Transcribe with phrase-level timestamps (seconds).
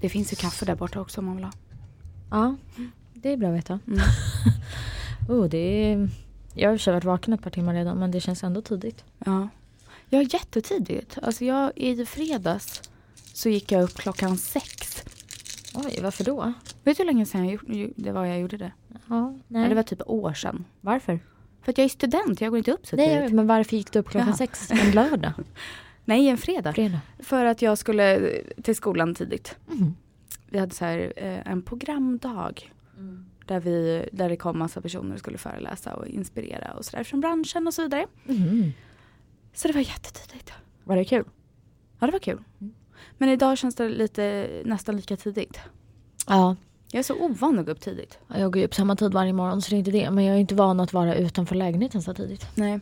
[0.00, 1.52] Det finns ju kaffe där borta också om man vill ha.
[2.30, 2.56] Ja,
[3.14, 3.78] det är bra att veta.
[3.86, 4.00] Mm.
[5.28, 5.58] oh, det
[5.92, 6.08] är...
[6.54, 8.44] Jag har i och för sig varit vaken ett par timmar redan men det känns
[8.44, 9.04] ändå tidigt.
[9.24, 9.48] Ja.
[10.08, 11.18] Jag är jättetidigt.
[11.22, 12.82] Alltså jag, i fredags
[13.34, 15.02] så gick jag upp klockan sex.
[15.74, 16.52] Oj, varför då?
[16.84, 18.72] Vet du hur länge sedan jag, gjorde- det var jag gjorde det?
[19.08, 19.62] Ja, nej.
[19.62, 20.64] Ja, det var typ år sedan.
[20.80, 21.20] Varför?
[21.62, 23.24] För att jag är student, jag går inte upp så Nej, tidigt.
[23.24, 24.36] vet, men varför gick du upp klockan Jaha.
[24.36, 25.32] sex en lördag?
[26.10, 26.72] Nej, en fredag.
[26.72, 27.00] Fredag?
[27.18, 28.32] För att jag skulle
[28.62, 29.56] till skolan tidigt.
[29.66, 29.96] Mhm.
[30.48, 32.72] Vi hade så här, eh, en programdag.
[33.46, 37.20] Där, vi, där det kom massa personer och skulle föreläsa och inspirera och sådär från
[37.20, 38.06] branschen och så vidare.
[38.24, 38.72] Mhm.
[39.54, 40.52] Så det var jättetidigt.
[40.84, 41.24] Var det kul?
[42.00, 42.38] Ja, det var kul.
[42.60, 42.74] Mm.
[43.18, 45.60] Men idag känns det lite, nästan lika tidigt.
[46.26, 46.56] Ja,
[46.92, 48.18] Jag är så ovan att gå upp tidigt.
[48.36, 50.10] jag går upp samma tid varje morgon så det är inte det.
[50.10, 52.46] Men jag är inte van att vara utanför lägenheten så tidigt.
[52.54, 52.80] Nej.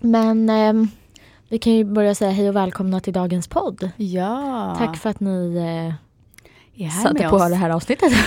[0.00, 0.88] Men ehm,
[1.48, 3.90] vi kan ju börja säga hej och välkomna till dagens podd.
[3.96, 4.74] Ja.
[4.78, 5.94] Tack för att ni eh,
[6.84, 7.48] är här satte med på oss.
[7.48, 8.12] det här avsnittet.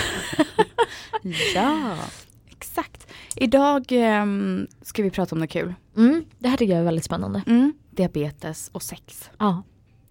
[1.55, 1.95] Ja,
[2.49, 3.07] exakt.
[3.35, 5.73] Idag ehm, ska vi prata om något kul.
[5.97, 7.41] Mm, det här tycker jag är väldigt spännande.
[7.47, 7.73] Mm.
[7.91, 9.29] Diabetes och sex.
[9.38, 9.63] Ja,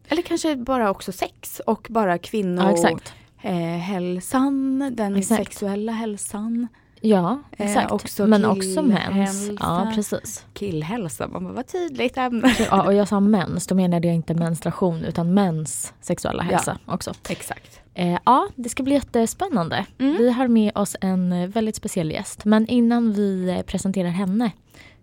[0.09, 2.65] Eller kanske bara också sex och bara kvinnor.
[2.65, 3.13] ja exakt.
[3.43, 5.45] Eh, hälsan, den Exakt.
[5.45, 6.69] sexuella hälsan.
[7.01, 7.93] Ja, Eh, exakt.
[7.93, 9.51] också Men också mens.
[9.61, 10.45] Ja, precis.
[10.55, 12.55] Killhälsa, man bara vad tydligt ämne.
[12.71, 16.57] Ja, och jag sa mens, då menade jag inte menstruation utan mens sexuella Ja.
[16.57, 17.13] hälsa också.
[17.29, 17.81] Exakt.
[17.95, 19.87] Eh, ja, det ska bli jättespännande.
[19.99, 20.17] Mm.
[20.19, 22.45] Vi har med oss en eh, väldigt speciell gäst.
[22.45, 24.51] Men innan vi eh, presenterar henne,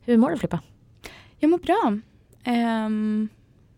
[0.01, 0.59] hur mår du Filippa?
[1.39, 1.97] Jag mår bra.
[2.43, 3.29] Ehm,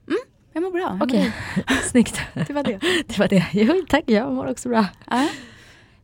[0.07, 0.19] mm,
[0.53, 0.99] jag mår bra.
[1.03, 1.33] Okej,
[1.91, 2.21] snyggt.
[2.47, 2.79] Det var det.
[3.07, 3.45] Det var det.
[3.51, 4.85] Jo, tack, jag mår också bra.
[5.07, 5.27] Ja.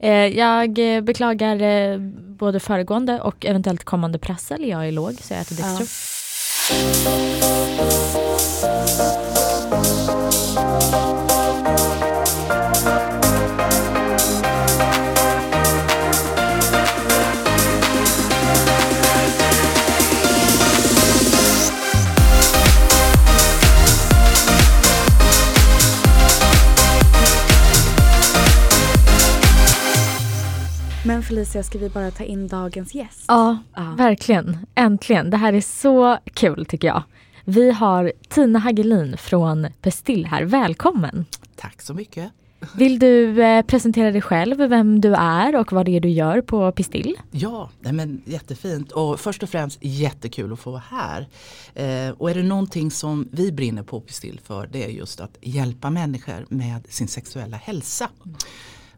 [0.03, 1.97] Eh, jag eh, beklagar eh,
[2.39, 4.69] både föregående och eventuellt kommande prassel.
[4.69, 5.79] Jag är låg så jag äter Ja.
[31.23, 33.25] Men Felicia, ska vi bara ta in dagens gäst?
[33.27, 33.93] Ja, Ja.
[33.97, 34.57] verkligen.
[34.75, 35.29] Äntligen.
[35.29, 37.03] Det här är så kul tycker jag.
[37.45, 40.43] Vi har Tina Hagelin från Pestill här.
[40.43, 41.25] Välkommen!
[41.55, 42.31] Tack så mycket.
[42.75, 46.41] Vill du eh, presentera dig själv, vem du är och vad det är du gör
[46.41, 47.15] på Pistill?
[47.31, 51.27] Ja, nej men jättefint och först och främst jättekul att få vara här.
[51.73, 55.37] Eh, och är det någonting som vi brinner på Pistill för det är just att
[55.41, 58.09] hjälpa människor med sin sexuella hälsa.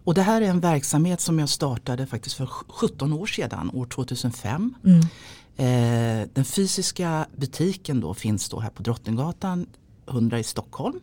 [0.05, 3.85] Och det här är en verksamhet som jag startade faktiskt för 17 år sedan, år
[3.85, 4.73] 2005.
[5.57, 9.66] Eh, den fysiska butiken då finns då här på Drottninggatan
[10.07, 10.99] 100 i Stockholm.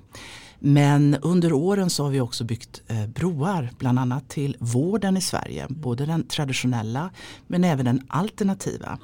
[0.58, 5.20] Men under åren så har vi också byggt eh, broar bland annat till vården i
[5.20, 5.66] Sverige.
[5.68, 7.10] Både den traditionella
[7.46, 8.98] men även den alternativa.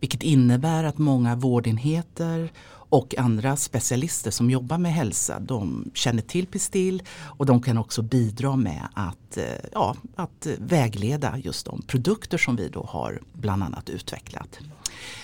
[0.00, 2.52] Vilket innebär att många vårdenheter
[2.92, 8.02] och andra specialister som jobbar med hälsa de känner till Pistill och de kan också
[8.02, 13.62] bidra med att, eh, ja, att vägleda just de produkter som vi då har bland
[13.62, 14.58] annat utvecklat.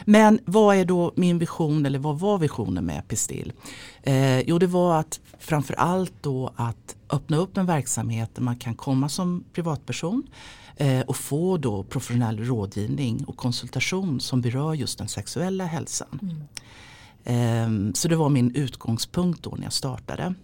[0.04, 3.52] Men vad är då min vision eller vad var visionen med Pistill?
[4.02, 8.74] Eh, jo det var att framförallt då att öppna upp en verksamhet där man kan
[8.74, 10.22] komma som privatperson
[10.76, 16.18] eh, och få då professionell rådgivning och konsultation som berör just den sexuella hälsan.
[16.22, 16.42] Mm.
[17.24, 20.34] Ehm, så det var min utgångspunkt då när jag startade.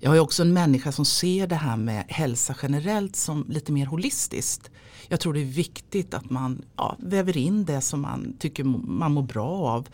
[0.00, 3.86] Jag är också en människa som ser det här med hälsa generellt som lite mer
[3.86, 4.70] holistiskt.
[5.08, 9.12] Jag tror det är viktigt att man ja, väver in det som man tycker man
[9.12, 9.88] mår bra av.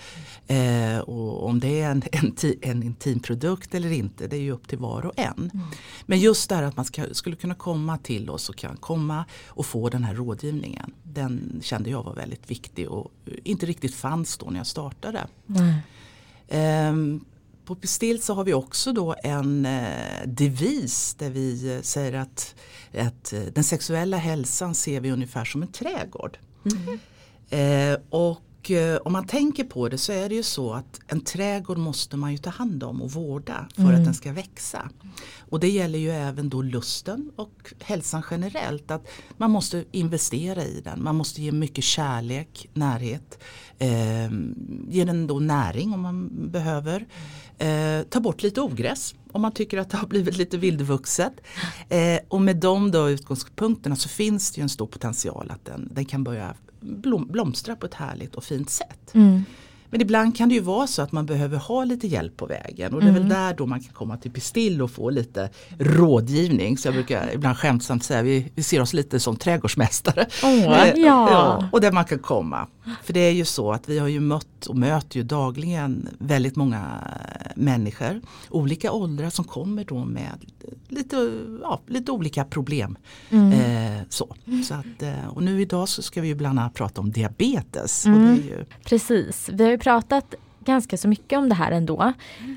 [0.46, 4.68] Eh, och om det är en, en, en intimprodukt eller inte, det är ju upp
[4.68, 5.50] till var och en.
[6.06, 9.24] Men just det här att man ska, skulle kunna komma till oss och kan komma
[9.47, 10.94] och få den här rådgivningen.
[11.02, 13.10] Den kände jag var väldigt viktig och
[13.44, 15.26] inte riktigt fanns då när jag startade.
[16.48, 17.24] Ehm,
[17.68, 22.54] på Pistill så har vi också då en eh, devis där vi eh, säger att,
[22.94, 26.38] att eh, den sexuella hälsan ser vi ungefär som en trädgård.
[27.50, 31.20] Eh, och eh, om man tänker på det så är det ju så att en
[31.20, 34.91] trädgård måste man ju ta hand om och vårda för att den ska växa.
[35.38, 38.91] Och det gäller ju även då lusten och hälsan generellt.
[38.91, 43.38] Att man måste investera i den, man måste ge mycket kärlek, närhet.
[43.78, 44.30] Eh,
[44.88, 47.06] ge den då näring om man behöver.
[47.59, 51.33] Eh, ta bort lite ogräs om man tycker att det har blivit lite vildvuxet.
[51.89, 55.89] Eh, och med de då utgångspunkterna så finns det ju en stor potential att den,
[55.93, 59.15] den kan börja blom, blomstra på ett härligt och fint sätt.
[59.15, 59.45] Mm.
[59.91, 62.95] Men ibland kan det ju vara så att man behöver ha lite hjälp på vägen
[62.95, 66.78] och det är väl där då man kan komma till Pistill och få lite rådgivning.
[66.78, 70.27] Så jag brukar ibland skämtsamt säga vi, vi ser oss lite som trädgårdsmästare.
[70.43, 71.69] Åh, Eh, ja.
[71.72, 72.66] Och där man kan komma.
[73.05, 76.57] För det är ju så att vi har ju mött och möter ju dagligen väldigt
[76.57, 76.84] många
[77.59, 78.21] människor,
[78.51, 80.45] olika åldrar som kommer då med
[80.89, 81.33] lite,
[81.63, 82.99] ja, lite olika problem.
[83.31, 83.53] Mm.
[83.53, 84.34] Eh, så.
[84.69, 88.07] Så att, eh, och nu idag så ska vi ju bland annat prata om diabetes.
[88.07, 88.34] Mm.
[88.34, 90.34] ju, Precis, vi har ju pratat
[90.68, 92.12] ganska så mycket om det här ändå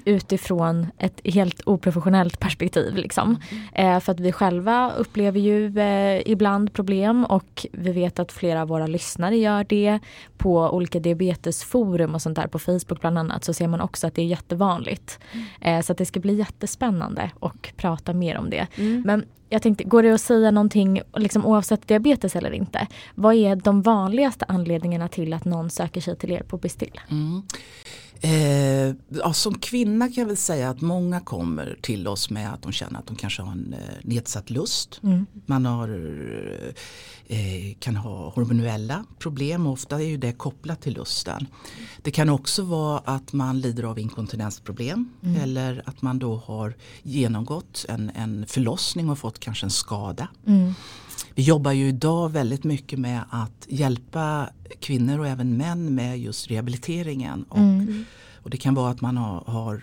[0.06, 2.96] utifrån ett helt oprofessionellt perspektiv.
[2.96, 3.38] Liksom.
[3.74, 8.62] Eh, för att vi själva upplever ju eh, ibland problem och vi vet att flera
[8.62, 10.00] av våra lyssnare gör det.
[10.38, 14.16] På olika diabetesforum och sånt där på Facebook bland annat så ser man också att
[14.16, 15.20] det är jättevanligt.
[15.62, 18.68] Eh, så att det ska bli jättespännande och prata mer om det.
[18.76, 19.02] Mm.
[19.06, 22.88] Men jag tänkte, går det att säga någonting liksom, oavsett diabetes eller inte?
[23.16, 27.00] Vad är de vanligaste anledningarna till att någon söker sig till er på Bestill?
[27.10, 27.44] mm.
[28.24, 32.62] Eh, ja, som kvinna kan jag väl säga att många kommer till oss med att
[32.62, 35.00] de känner att de kanske har en eh, nedsatt lust.
[35.04, 35.26] Mm.
[35.46, 35.90] Man har,
[37.28, 41.48] eh, kan ha hormonella problem och ofta är ju det kopplat till lusten.
[42.02, 45.10] Det kan också vara att man lider av inkontinensproblem
[45.42, 50.28] eller att man då har genomgått en, en förlossning och fått kanske en skada.
[50.48, 50.74] Mm.
[51.36, 56.52] Vi jobbar ju idag väldigt mycket med att hjälpa kvinnor och även män med just
[56.52, 57.44] rehabiliteringen.
[57.44, 58.06] Och, Mm.
[58.44, 59.82] och det kan vara att man har, har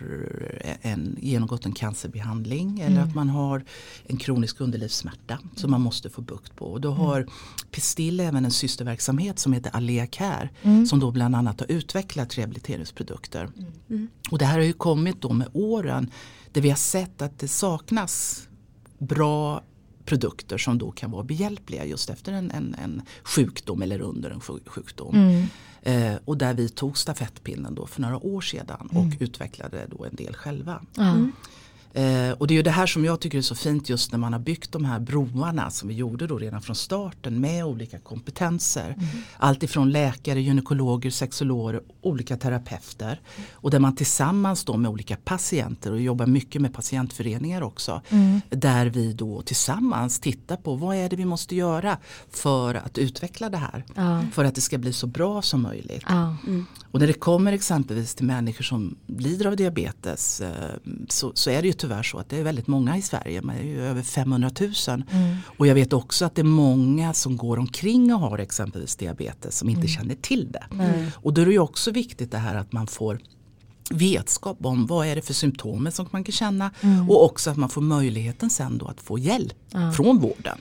[0.83, 3.09] en, genomgått en cancerbehandling eller Mm.
[3.09, 3.65] att man har
[4.07, 6.65] en kronisk underlivssmärta som man måste få bukt på.
[6.65, 7.27] Och då har
[7.71, 10.87] Pistill även en systerverksamhet som heter Alea Care Mm.
[10.87, 13.49] som då bland annat har utvecklat rehabiliteringsprodukter.
[13.91, 14.09] Mm.
[14.31, 16.11] Och det här har ju kommit då med åren
[16.53, 18.49] där vi har sett att det saknas
[18.99, 19.63] bra
[20.09, 24.41] produkter som då kan vara behjälpliga just efter en, en, en sjukdom eller under en
[24.41, 25.15] sjuk- sjukdom.
[25.15, 25.47] Mm.
[25.83, 30.15] Eh, och där vi tog stafettpinnen då för några år sedan och utvecklade då en
[30.15, 30.83] del själva.
[30.95, 31.17] Ja.
[31.93, 34.19] Eh, och det är ju det här som jag tycker är så fint just när
[34.19, 37.99] man har byggt de här broarna som vi gjorde då redan från starten med olika
[37.99, 38.97] kompetenser.
[39.37, 43.21] Allt ifrån läkare, gynekologer, sexologer, olika terapeuter.
[43.53, 48.03] Och där man tillsammans då med olika patienter och jobbar mycket med patientföreningar också.
[48.09, 48.41] Mm.
[48.51, 51.99] Där vi då tillsammans tittar på vad är det vi måste göra
[52.31, 53.85] för att utveckla det här.
[54.33, 56.05] För att det ska bli så bra som möjligt.
[56.09, 56.37] Ja.
[56.91, 60.53] Och när det kommer exempelvis till människor som lider av diabetes eh,
[61.09, 63.53] så, så är det ju tyvärr så att det är väldigt många i Sverige, det
[63.53, 64.73] är ju över 500 000.
[64.89, 65.37] Mm.
[65.45, 69.59] Och jag vet också att det är många som går omkring och har exempelvis diabetes
[69.59, 70.65] som inte känner till det.
[70.71, 71.11] Nej.
[71.15, 73.19] Och då är det ju också viktigt det här att man får
[73.91, 76.71] vetskap om vad är det för symptomen som man kan känna
[77.09, 79.57] och också att man får möjligheten sen då att få hjälp
[79.97, 80.59] från vården.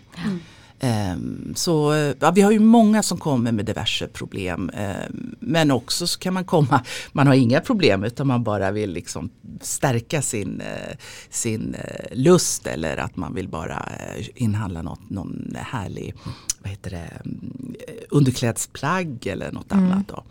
[0.80, 6.08] Ehm, så ja, vi har ju många som kommer med diverse problem ehm, men också
[6.08, 9.30] så kan man komma, man har inga problem utan man bara vill liksom
[9.62, 10.98] stärka sin, eh,
[11.30, 16.14] sin eh, lust eller att man vill bara eh, inhandla något, någon härlig
[16.60, 17.76] vad heter det, mm,
[18.10, 20.08] underklädsplagg eller något annat.
[20.08, 20.24] Då.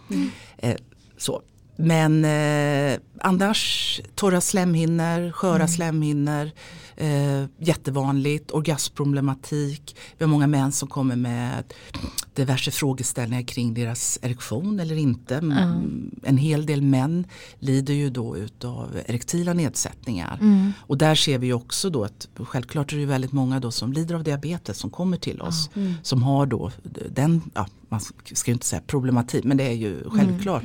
[0.58, 0.76] Eh,
[1.16, 1.42] så.
[1.76, 6.50] Men eh, annars torra slemhinnor, sköra slemhinnor,
[6.96, 9.96] eh, jättevanligt, orgasmproblematik.
[10.18, 11.74] Vi har många män som kommer med
[12.34, 15.36] diverse frågeställningar kring deras erektion eller inte.
[15.36, 17.26] Mm, En hel del män
[17.58, 20.38] lider ju då utav erektila nedsättningar.
[20.40, 20.72] Mm.
[20.80, 24.14] Och där ser vi också då att självklart är det väldigt många då som lider
[24.14, 25.70] av diabetes som kommer till oss.
[26.02, 26.72] Som har då
[27.10, 28.00] den, ja, man
[28.32, 30.62] ska ju inte säga problematik men det är ju självklart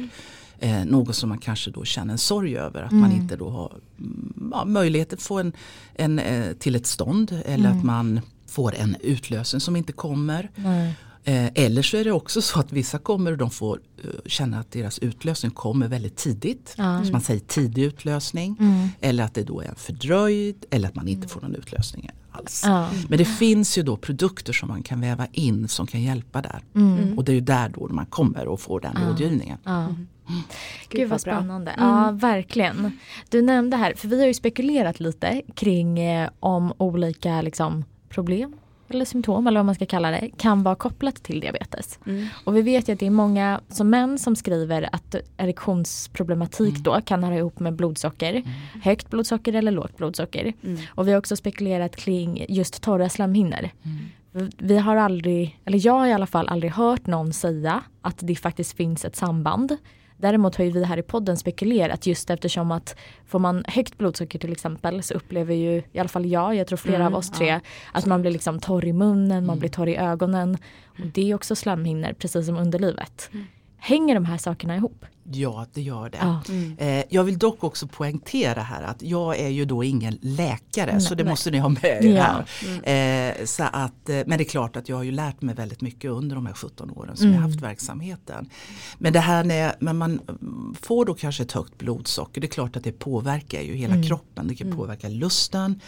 [0.61, 2.81] eh, något som man kanske då känner en sorg över.
[2.81, 5.53] Att man inte då har mm, ja, möjlighet att få en,
[5.95, 10.51] en, eh, till ett stånd eller att man får en utlösen som inte kommer.
[10.55, 10.95] Nej.
[11.23, 14.59] Eh, eller så är det också så att vissa kommer och de får eh, känna
[14.59, 16.75] att deras utlösning kommer väldigt tidigt.
[16.77, 17.05] Ja.
[17.05, 18.57] Så man säger tidig utlösning.
[18.59, 18.89] Mm.
[19.01, 22.63] Eller att det då är en fördröjd eller att man inte får någon utlösning alls.
[22.65, 22.89] Ja.
[23.09, 26.63] Men det finns ju då produkter som man kan väva in som kan hjälpa där.
[26.75, 27.17] Mm.
[27.17, 29.57] Och det är ju där då man kommer och får den rådgivningen.
[30.27, 30.33] Ja.
[30.89, 31.73] Gud vad spännande.
[31.77, 32.99] Ja, verkligen.
[33.29, 38.55] Du nämnde här, för vi har ju spekulerat lite kring eh, om olika liksom, problem
[38.89, 41.99] eller symptom eller vad man ska kalla det kan vara kopplat till diabetes.
[42.05, 42.27] Mm.
[42.43, 46.83] Och vi vet ju att det är många som män som skriver att erektionsproblematik Mm.
[46.83, 48.43] då kan höra ihop med blodsocker.
[48.83, 50.53] Högt blodsocker eller lågt blodsocker.
[50.63, 50.79] Mm.
[50.89, 53.69] Och vi har också spekulerat kring just torra slemhinnor.
[54.33, 54.49] Mm.
[54.57, 58.35] Vi har aldrig, eller jag har i alla fall aldrig hört någon säga att det
[58.35, 59.77] faktiskt finns ett samband.
[60.21, 62.95] Däremot har ju vi här i podden spekulerat just eftersom att
[63.27, 66.77] får man högt blodsocker till exempel så upplever ju i alla fall jag, jag tror
[66.77, 67.59] flera Mm, av oss tre, ja.
[67.91, 70.57] att man blir liksom torr i munnen, man blir torr i ögonen.
[70.85, 73.29] Och det är också slemhinnor precis som underlivet.
[73.77, 75.05] Hänger de här sakerna ihop?
[75.23, 76.17] Ja, det gör det.
[76.21, 76.41] Ja.
[76.49, 76.75] Mm.
[76.77, 81.01] Eh, jag vill dock också poängtera här att jag är ju då ingen läkare Nej,
[81.01, 81.31] så det nej.
[81.31, 82.23] måste ni ha med er Ja.
[82.23, 82.45] här.
[82.83, 83.39] Mm.
[83.39, 85.81] Eh, så att, eh, men det är klart att jag har ju lärt mig väldigt
[85.81, 87.43] mycket under de här 17 åren som jag Mm.
[87.43, 88.49] har haft verksamheten.
[88.97, 92.51] Men det här när men man mm, får då kanske ett högt blodsocker, det är
[92.51, 94.07] klart att det påverkar ju hela Mm.
[94.07, 94.47] kroppen.
[94.47, 95.79] Det kan påverka lusten,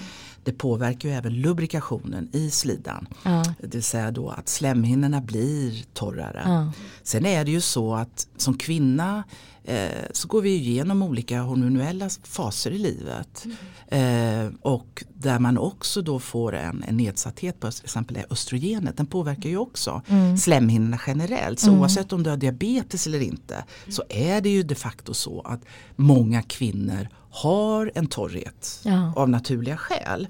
[0.44, 3.08] det påverkar ju även lubrikationen i slidan.
[3.24, 3.44] Ja.
[3.62, 6.42] Det vill säga då att slemhinnorna blir torrare.
[6.46, 6.72] Ja.
[7.04, 9.23] Sen är det ju så att som kvinna
[9.64, 13.46] eh, så går vi igenom olika hormonella faser i livet.
[13.88, 18.98] Eh, och där man också då får en, en nedsatthet på till exempel östrogenet.
[18.98, 20.38] Den påverkar ju också Mm.
[20.38, 21.60] slemhinnorna generellt.
[21.60, 21.80] Så Mm.
[21.82, 25.62] oavsett om du har diabetes eller inte så är det ju de facto så att
[25.96, 29.14] många kvinnor har en torrhet Ja.
[29.16, 30.28] av naturliga skäl.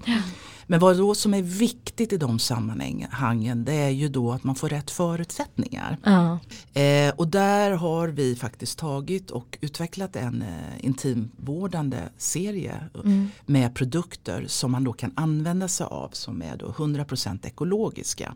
[0.67, 4.55] Men vad då som är viktigt i de sammanhangen det är ju då att man
[4.55, 5.97] får rätt förutsättningar.
[6.03, 6.39] Ja.
[6.81, 13.27] Eh, och där har vi faktiskt tagit och utvecklat en eh, intimvårdande serie Mm.
[13.45, 18.35] med produkter som man då kan använda sig av som är då 100% ekologiska.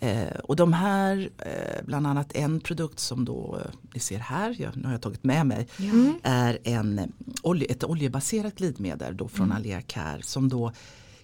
[0.00, 4.56] Eh, och de här, eh, bland annat en produkt som då eh, ni ser här,
[4.58, 6.14] jag, nu har jag tagit med mig, Mm.
[6.22, 7.04] är en, eh,
[7.42, 9.56] olje, ett oljebaserat glidmedel då från Mm.
[9.56, 10.72] Alea Care som då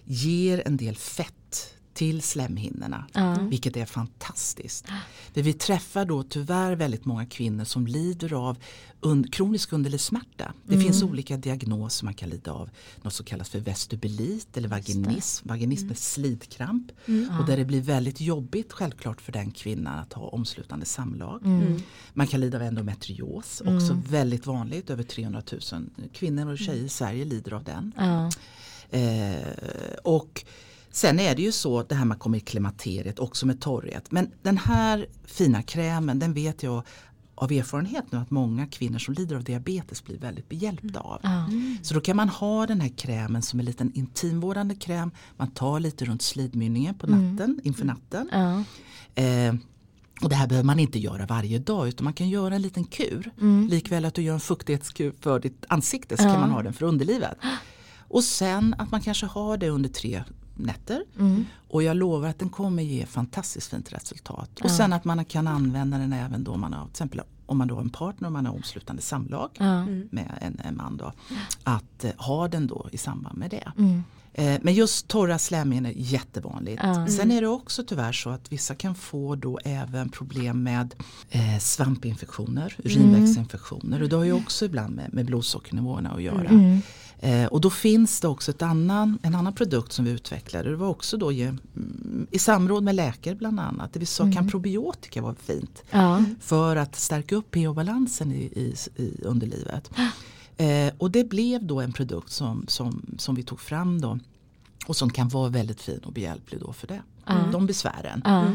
[0.05, 1.33] ger en del fett
[1.93, 3.05] till slemhinnorna.
[3.13, 3.37] Ja.
[3.41, 4.85] Vilket är fantastiskt.
[5.33, 8.57] För vi träffar då tyvärr väldigt många kvinnor som lider av
[9.01, 10.53] un kronisk underlivssmärta.
[10.65, 10.85] Det Mm.
[10.85, 12.69] finns olika diagnoser man kan lida av.
[13.01, 15.47] Något som kallas för vestibulit eller vaginism.
[15.49, 16.91] Vaginism är slidkramp.
[17.39, 21.41] Och där det blir väldigt jobbigt självklart för den kvinnan att ha omslutande samlag.
[21.45, 21.79] Mm.
[22.13, 24.89] Man kan lida av endometrios, också väldigt vanligt.
[24.89, 27.91] Över 300 000 kvinnor och tjejer i Sverige lider av den.
[28.89, 29.47] Eh,
[30.03, 30.45] och
[30.95, 34.11] sen är det ju så det här man kommer i klimakteriet också med torrhet.
[34.11, 36.83] Men den här fina krämen den vet jag
[37.35, 41.19] av erfarenhet nu att många kvinnor som lider av diabetes blir väldigt behjälpta av.
[41.23, 41.49] Ja.
[41.81, 45.11] Så då kan man ha den här krämen som en liten intimvårdande kräm.
[45.37, 48.29] Man tar lite runt slidmynningen på natten, inför natten.
[48.31, 48.63] Ja.
[49.23, 49.55] Eh,
[50.21, 52.83] och det här behöver man inte göra varje dag utan man kan göra en liten
[52.83, 53.31] kur.
[53.69, 56.85] Likväl att du gör en fuktighetskur för ditt ansikte så kan man ha den för
[56.85, 57.37] underlivet.
[58.07, 60.23] Och sen att man kanske har det under tre
[60.55, 61.03] nätter.
[61.19, 61.45] Mm.
[61.69, 64.49] Och jag lovar att den kommer ge fantastiskt fint resultat.
[64.63, 67.67] Och sen att man kan använda den även då man har till exempel om man
[67.67, 69.85] då har en partner och man har omslutande samlag Ja.
[69.85, 71.13] med en, en man då.
[71.63, 73.71] Att eh, ha den då i samband med det.
[73.77, 74.03] Mm.
[74.33, 76.81] Eh, men just torra slemhinnor är jättevanligt.
[76.83, 77.07] Ja.
[77.07, 80.95] Sen är det också tyvärr så att vissa kan få då även problem med
[81.29, 86.79] eh, svampinfektioner, urinvägsinfektioner och det har ju också ibland med, med blodsockernivåerna att göra.
[87.23, 87.41] Mm.
[87.43, 90.69] Eh, och då finns det också ett annan, en annan produkt som vi utvecklade.
[90.69, 93.93] Det var också då ge, mm, i samråd med läkare bland annat.
[93.93, 96.23] Det vi sa kan probiotika vara fint Ja.
[96.41, 99.91] för att stärka upp pH-balansen i, i, i underlivet.
[100.57, 104.19] Eh, och det blev då en produkt som, som, som vi tog fram då
[104.87, 107.01] och som kan vara väldigt fin och behjälplig då för det.
[107.25, 107.49] Ja.
[107.51, 108.21] De besvären.
[108.25, 108.45] Ja.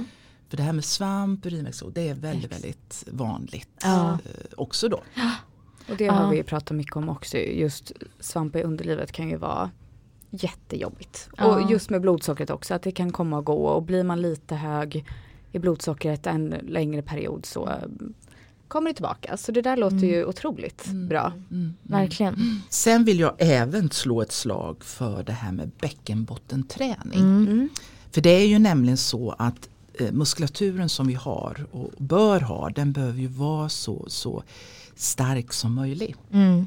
[0.48, 4.12] För det här med svamp, urinvägsinfektion, det är väldigt, väldigt vanligt Ja.
[4.12, 4.18] eh,
[4.56, 5.00] också då.
[5.90, 7.38] Och det har vi pratat mycket om också.
[7.38, 9.70] Just svamp i underlivet kan ju vara
[10.30, 11.28] jättejobbigt.
[11.36, 11.46] Ja.
[11.46, 13.66] Och just med blodsockret också, att det kan komma och gå.
[13.66, 15.04] Och blir man lite hög
[15.52, 18.14] i blodsockret en längre period så mm,
[18.68, 19.36] kommer det tillbaka.
[19.36, 21.32] Så det där låter ju otroligt bra.
[21.50, 21.74] Mm.
[21.82, 22.62] Verkligen.
[22.70, 27.20] Sen vill jag även slå ett slag för det här med bäckenbottenträning.
[27.20, 27.68] Mm.
[28.10, 32.70] För det är ju nämligen så att eh, muskulaturen som vi har och bör ha
[32.70, 34.42] den behöver ju vara så, så
[35.00, 36.18] stark som möjligt.
[36.32, 36.66] Mm.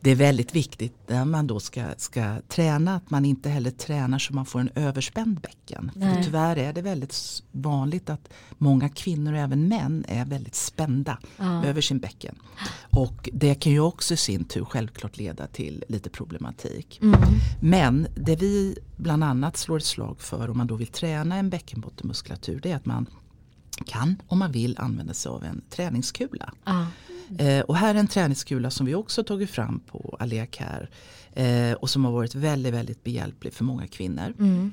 [0.00, 4.18] Det är väldigt viktigt när man då ska, ska träna att man inte heller tränar
[4.18, 5.90] så man får en överspänd bäcken.
[5.92, 6.24] För Nej.
[6.24, 11.64] tyvärr är det väldigt vanligt att många kvinnor och även män är väldigt spända Ja.
[11.64, 12.38] över sin bäcken.
[12.90, 16.98] Och det kan ju också i sin tur självklart leda till lite problematik.
[17.02, 17.20] Mm.
[17.60, 21.50] Men det vi bland annat slår ett slag för om man då vill träna en
[21.50, 23.06] bäckenbottenmuskulatur det är att man
[23.86, 26.52] kan om man vill använda sig av en träningskula.
[26.64, 26.86] Ja.
[27.38, 30.88] Eh, och här är en träningskula som vi också tagit fram på Alea Care
[31.32, 34.34] eh, och som har varit väldigt, väldigt behjälplig för många kvinnor.
[34.38, 34.72] Mm.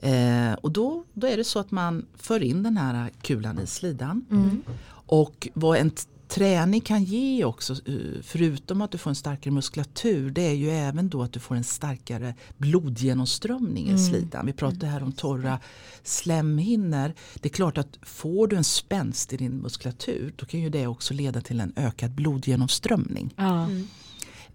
[0.00, 3.66] Eh, och då, då är det så att man för in den här kulan i
[3.66, 4.26] slidan.
[4.30, 4.62] Mm.
[5.06, 5.90] Och vad en
[6.28, 10.70] träning kan ge också, eh, förutom att du får en starkare muskulatur, det är ju
[10.70, 14.46] även då att du får en starkare blodgenomströmning i slidan.
[14.46, 15.60] Vi pratade här om torra
[16.02, 17.12] slemhinnor.
[17.34, 20.86] Det är klart att får du en spänst i din muskulatur, då kan ju det
[20.86, 23.34] också leda till en ökad blodgenomströmning.
[23.36, 23.68] Ja.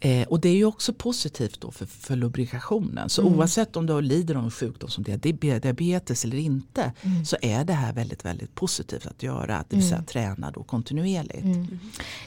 [0.02, 3.10] Eh, och det är ju också positivt då för, för lubrikationen.
[3.10, 3.34] Så Mm.
[3.40, 7.26] oavsett om du lider av en sjukdom som diabe- diabetes eller inte Mm.
[7.26, 9.64] så är det här väldigt, väldigt positivt att göra.
[9.70, 10.06] Det vill säga Mm.
[10.06, 11.44] träna då kontinuerligt.
[11.44, 11.80] Mm.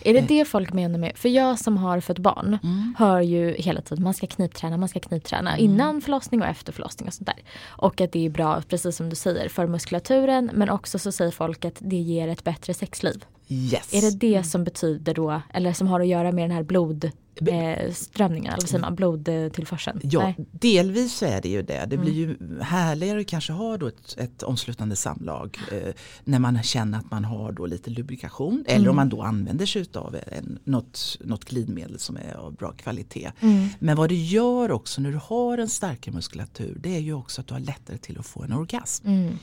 [0.05, 2.95] Är det det folk menar med, för jag som har fött barn Mm.
[2.99, 5.65] hör ju hela tiden man ska knipträna, man ska knipträna Mm.
[5.73, 7.43] innan förlossning och efter förlossning och sånt där.
[7.67, 11.31] Och att det är bra, precis som du säger, för muskulaturen men också så säger
[11.31, 13.25] folk att det ger ett bättre sexliv.
[13.49, 13.95] Yes.
[13.95, 18.47] Är det det som betyder då, eller som har att göra med den här blodströmningen,
[18.53, 20.01] eller vad säger man, blodtillförseln?
[20.03, 20.35] Ja, Nej.
[20.53, 21.87] delvis så är det ju det.
[21.91, 22.37] Det blir Mm.
[22.53, 25.95] ju härligare att kanske ha då ett, ett omslutande samlag eh,
[26.25, 28.91] när man känner att man har då lite lubrikation eller Mm.
[28.91, 33.33] om man då använder sig av en, något, något glidmedel som är av bra kvalitet.
[33.41, 33.69] Mm.
[33.79, 37.41] Men vad det gör också när du har en starkare muskulatur det är ju också
[37.41, 39.07] att du har lättare till att få en orgasm.
[39.07, 39.39] Mm.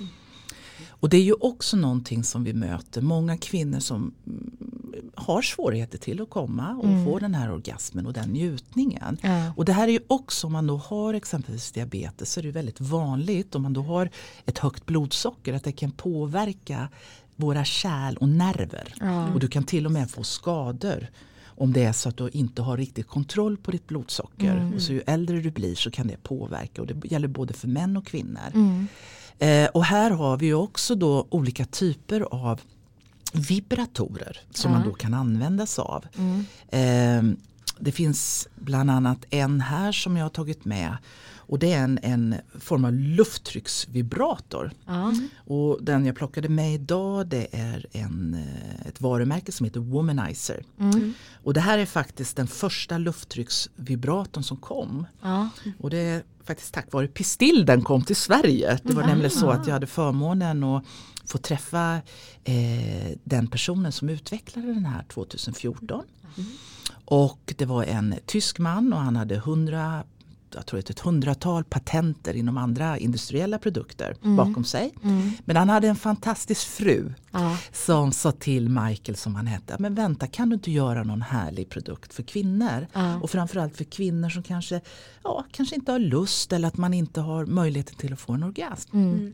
[0.89, 3.01] Och det är ju också någonting som vi möter.
[3.01, 4.51] Många kvinnor som mm,
[5.15, 7.05] har svårigheter till att komma och Mm.
[7.05, 9.17] få den här orgasmen och den njutningen.
[9.21, 9.53] Ja.
[9.57, 12.51] Och det här är ju också om man då har exempelvis diabetes så är det
[12.51, 14.09] väldigt vanligt om man då har
[14.45, 16.89] ett högt blodsocker att det kan påverka
[17.35, 18.93] våra kärl och nerver.
[18.99, 19.33] Ja.
[19.33, 21.07] Och du kan till och med få skador
[21.45, 24.57] om det är så att du inte har riktigt kontroll på ditt blodsocker.
[24.57, 24.73] Mm.
[24.73, 27.67] Och så ju äldre du blir så kan det påverka och det gäller både för
[27.67, 28.51] män och kvinnor.
[28.53, 28.87] Mm.
[29.39, 32.61] Eh, och här har vi också då olika typer av
[33.33, 34.77] vibratorer som Ja.
[34.77, 36.05] man då kan använda sig av.
[36.17, 36.45] Mm.
[36.69, 37.35] Eh,
[37.79, 40.97] det finns bland annat en här som jag har tagit med
[41.49, 44.71] och det är en, en form av lufttrycksvibrator.
[44.85, 45.13] Ja.
[45.37, 50.63] Och den jag plockade med idag det är en, eh, ett varumärke som heter Womanizer.
[50.79, 51.13] Mm.
[51.43, 55.05] Och det här är faktiskt den första lufttrycksvibratorn som kom.
[55.21, 55.49] Ja.
[55.79, 58.79] Och det är faktiskt tack vare Pistill den kom till Sverige.
[58.83, 59.07] Det var Ah.
[59.07, 60.83] nämligen så att jag hade förmånen att
[61.25, 61.95] få träffa
[62.43, 66.03] eh, den personen som utvecklade den här 2014.
[67.05, 70.03] Och det var en tysk man och han hade hundra
[70.55, 74.35] jag tror ett hundratal patenter inom andra industriella produkter Mm.
[74.35, 74.93] bakom sig.
[75.03, 75.31] Mm.
[75.45, 77.57] Men han hade en fantastisk fru Ja.
[77.73, 81.69] som sa till Michael som han hette, men vänta kan du inte göra någon härlig
[81.69, 82.87] produkt för kvinnor?
[82.93, 83.19] Ja.
[83.19, 84.81] Och framförallt för kvinnor som kanske,
[85.23, 88.43] ja, kanske inte har lust eller att man inte har möjligheten till att få en
[88.43, 88.97] orgasm.
[88.97, 89.33] Mm.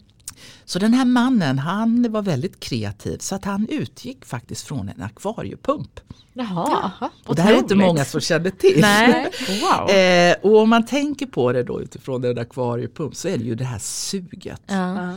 [0.65, 5.01] Så den här mannen han var väldigt kreativ så att han utgick faktiskt från en
[5.01, 5.99] akvariepump.
[6.33, 6.91] Jaha.
[7.25, 8.81] Och det här är inte många som kände till.
[8.81, 9.31] Nej.
[9.61, 9.89] Wow.
[9.89, 13.55] Eh, och om man tänker på det då utifrån en akvariepump så är det ju
[13.55, 14.61] det här suget.
[14.65, 15.13] Ja.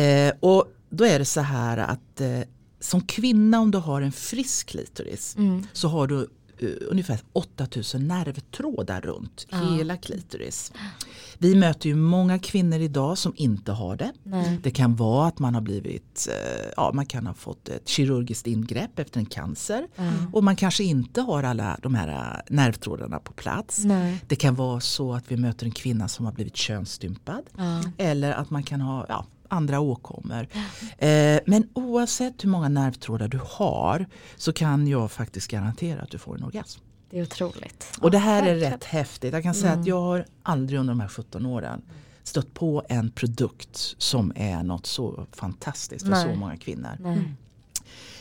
[0.00, 2.28] Eh, och då är det så här att eh,
[2.80, 5.66] som kvinna om du har en frisk klitoris Mm.
[5.72, 9.74] så har du eh, ungefär 8000 nervtrådar runt Ja.
[9.76, 10.72] hela klitoris.
[11.38, 14.12] Vi möter ju många kvinnor idag som inte har det.
[14.22, 14.58] Nej.
[14.62, 18.46] Det kan vara att man har blivit, eh, ja man kan ha fått ett kirurgiskt
[18.46, 19.86] ingrepp efter en cancer.
[19.96, 20.12] Ja.
[20.32, 23.78] Och man kanske inte har alla de här eh, nervtrådarna på plats.
[23.84, 24.24] Nej.
[24.28, 27.42] Det kan vara så att vi möter en kvinna som har blivit könsstympad.
[27.56, 27.82] Ja.
[27.98, 30.48] Eller att man kan ha ja, andra åkommor.
[30.98, 34.06] Eh, men oavsett hur många nervtrådar du har
[34.36, 36.80] så kan jag faktiskt garantera att du får en orgasm.
[37.10, 37.92] Det är otroligt.
[38.00, 39.32] Och det här är rätt häftigt.
[39.32, 41.82] Jag kan säga att jag har aldrig under de här 17 åren
[42.22, 46.32] stött på en produkt som är något så fantastiskt för Nej.
[46.32, 47.24] så många kvinnor.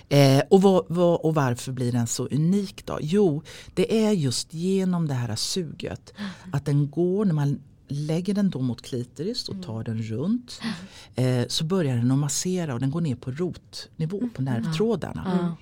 [0.10, 2.98] Eh, och, vad, vad, och varför blir den så unik då?
[3.02, 6.14] Jo, det är just genom det här suget.
[6.52, 10.62] Att den går, när man lägger den då mot klitoris och tar den runt.
[11.18, 15.38] Eh, så börjar den att massera och den går ner på rotnivå på nervtrådarna.
[15.42, 15.56] Ja.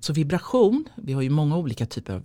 [0.00, 2.22] Så vibration, vi har ju många olika typer av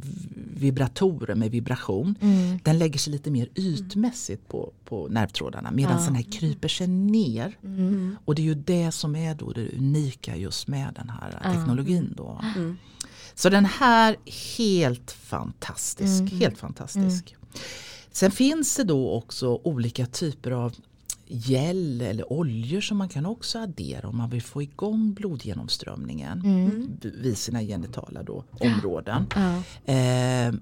[0.56, 2.16] vibratorer med vibration.
[2.22, 2.60] Mm.
[2.64, 6.06] Den lägger sig lite mer ytmässigt på, på nervtrådarna medan Ja.
[6.06, 7.58] den här kryper sig ner.
[7.64, 8.18] Mm.
[8.26, 11.54] Och det är ju det som är då det unika just med den här Ja.
[11.54, 12.14] teknologin.
[12.18, 12.42] Då.
[12.56, 12.78] Mm.
[13.36, 14.16] Så den här
[14.58, 16.22] helt fantastisk.
[16.22, 16.38] Mm.
[16.40, 17.36] Helt fantastisk.
[18.16, 20.74] Sen finns det då också olika typer av
[21.28, 26.98] gel eller oljor som man kan också addera om man vill få igång blodgenomströmningen Mm.
[27.02, 29.26] vid sina genitala då, områden.
[29.36, 29.64] Ja.
[29.94, 30.54] Eh,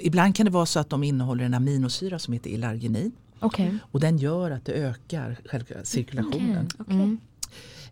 [0.00, 3.78] ibland kan det vara så att de innehåller en aminosyra som heter ilargenin Okej.
[3.82, 5.38] och den gör att det ökar
[5.84, 6.68] cirkulationen.
[6.90, 7.18] Mm.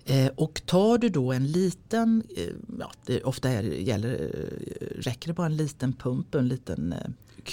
[0.04, 2.44] Eh, och tar du då en liten, eh,
[2.80, 6.98] ja, det, ofta är, gäller, eh, räcker det bara en liten pump, en liten, eh,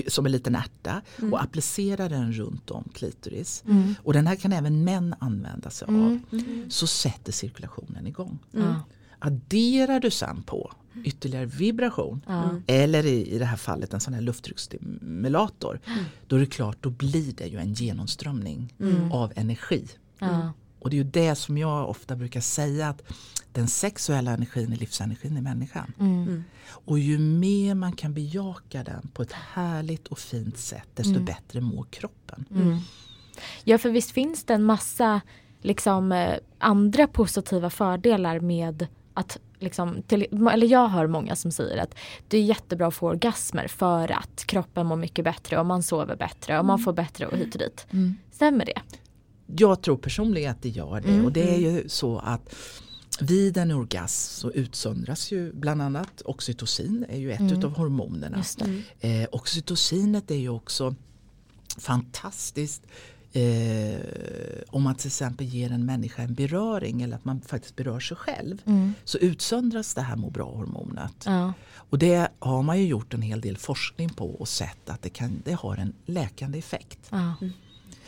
[0.07, 1.01] som en liten ärta
[1.31, 3.63] och applicerar den runt om klitoris.
[3.67, 3.95] Mm.
[4.03, 6.19] Och den här kan även män använda sig av.
[6.31, 6.65] Mm.
[6.69, 8.39] Så sätter cirkulationen igång.
[8.51, 8.75] Ja.
[9.19, 10.71] Adderar du sen på
[11.03, 12.21] ytterligare vibration
[12.67, 15.79] eller i, i det här fallet en sån här lufttrycksstimulator.
[16.27, 18.73] Då är det klart, då blir det ju en genomströmning
[19.11, 19.87] av energi.
[20.79, 23.01] Och det är ju det som jag ofta brukar säga att
[23.53, 25.93] den sexuella energin är livsenergin i människan.
[25.99, 26.43] Mm.
[26.65, 31.25] Och ju mer man kan bejaka den på ett härligt och fint sätt desto Mm.
[31.25, 32.45] bättre mår kroppen.
[32.51, 32.77] Mm.
[33.63, 35.21] Ja för visst finns det en massa
[35.61, 41.77] liksom, eh, andra positiva fördelar med att Liksom, till, eller jag hör många som säger
[41.77, 41.95] att
[42.27, 46.15] det är jättebra att få orgasmer för att kroppen mår mycket bättre och man sover
[46.15, 47.87] bättre och man får bättre och hit och dit.
[48.31, 48.81] Stämmer det?
[49.45, 51.25] Jag tror personligen att det gör det Mm.
[51.25, 52.55] och det är ju så att
[53.21, 57.53] vid en orgasm så utsöndras ju bland annat oxytocin är ju ett Mm.
[57.57, 58.37] utav hormonerna.
[58.37, 58.59] Just
[58.99, 59.21] det.
[59.21, 60.95] Eh, oxytocinet är ju också
[61.77, 62.81] fantastiskt
[63.33, 63.99] eh,
[64.69, 68.17] om man till exempel ger en människa en beröring eller att man faktiskt berör sig
[68.17, 68.57] själv.
[68.65, 68.93] Mm.
[69.03, 71.23] Så utsöndras det här må bra-hormonet.
[71.25, 71.53] Ja.
[71.75, 75.09] Och det har man ju gjort en hel del forskning på och sett att det,
[75.09, 76.99] kan, det har en läkande effekt.
[77.09, 77.33] Ja.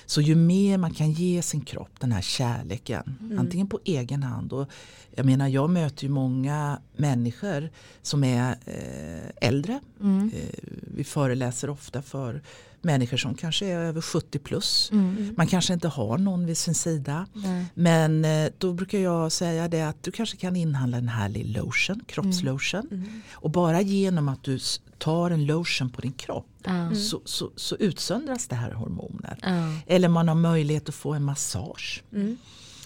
[0.05, 4.53] Så ju mer man kan ge sin kropp den här kärleken, antingen på egen hand
[4.53, 4.69] och
[5.15, 7.69] jag menar jag möter ju många människor
[8.01, 9.79] som är eh, äldre.
[10.01, 10.31] Mm.
[10.35, 10.59] Eh,
[10.95, 12.41] vi föreläser ofta för
[12.85, 14.89] människor som kanske är över 70 plus.
[14.91, 15.33] Mm.
[15.37, 17.25] Man kanske inte har någon vid sin sida.
[17.33, 17.65] Nej.
[17.73, 22.01] Men eh, då brukar jag säga det att du kanske kan inhandla en härlig lotion,
[22.07, 23.05] kroppslotion.
[23.33, 24.59] Och bara genom att du
[24.97, 26.95] tar en lotion på din kropp Ja.
[26.95, 29.37] så, så, så utsöndras det här hormoner.
[29.41, 29.79] Ja.
[29.87, 32.03] Eller man har möjlighet att få en massage.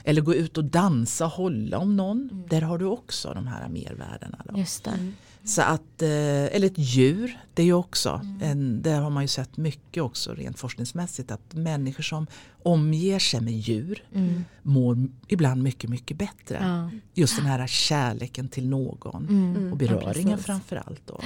[0.03, 2.43] Eller gå ut och dansa hålla om någon.
[2.49, 4.41] Där har du också de här mervärdena.
[4.45, 4.59] Då.
[4.59, 5.11] Just det.
[5.43, 6.09] Så att, eh,
[6.55, 10.33] eller ett djur, det är ju också, en, där har man ju sett mycket också
[10.33, 12.27] rent forskningsmässigt att människor som
[12.63, 14.45] omger sig med djur Mm.
[14.63, 14.97] mår
[15.27, 16.57] ibland mycket, mycket bättre.
[16.61, 16.89] Ja.
[17.13, 19.71] Just den här kärleken till någon Mm.
[19.71, 20.45] och beröringen precis.
[20.45, 21.01] framförallt.
[21.07, 21.21] Då.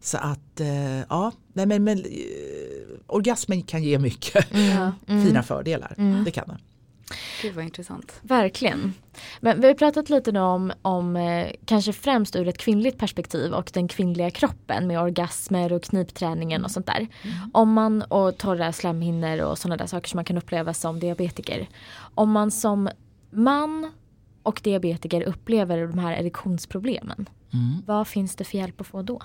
[0.00, 2.04] Så att, eh, ja, nej men, men eh,
[3.06, 4.92] orgasmen kan ge mycket Ja.
[5.06, 5.24] Mm.
[5.26, 5.94] fina fördelar.
[5.98, 6.24] Mm.
[6.24, 6.58] Det kan den.
[7.42, 8.20] Gud vad intressant.
[8.22, 8.94] Verkligen.
[9.40, 13.52] Men vi har pratat lite nu om, om eh, kanske främst ur ett kvinnligt perspektiv
[13.52, 17.08] och den kvinnliga kroppen med orgasmer och knipträningen och sånt där.
[17.52, 21.68] Om man, och torra slemhinnor och sådana där saker som man kan uppleva som diabetiker.
[22.14, 22.88] Om man som
[23.30, 23.92] man
[24.42, 27.28] och diabetiker upplever de här erektionsproblemen.
[27.52, 27.82] Mm.
[27.86, 29.22] Vad finns det för hjälp att få då?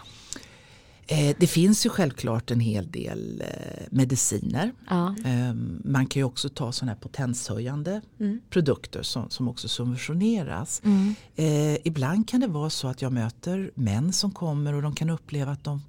[1.09, 4.71] Eh, det finns ju självklart en hel del eh, mediciner.
[4.89, 5.15] Ja.
[5.25, 8.39] Eh, man kan ju också ta sådana här potenshöjande Mm.
[8.49, 10.81] produkter som, som också subventioneras.
[10.85, 11.15] Mm.
[11.35, 15.09] Eh, ibland kan det vara så att jag möter män som kommer och de kan
[15.09, 15.81] uppleva att de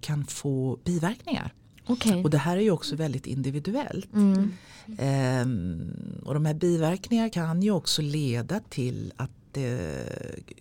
[0.00, 1.52] kan få biverkningar.
[1.86, 2.22] Okej.
[2.24, 4.14] Och det här är ju också väldigt individuellt.
[4.14, 4.52] Mm.
[4.98, 10.06] Ehm, och de här biverkningarna kan ju också leda till att det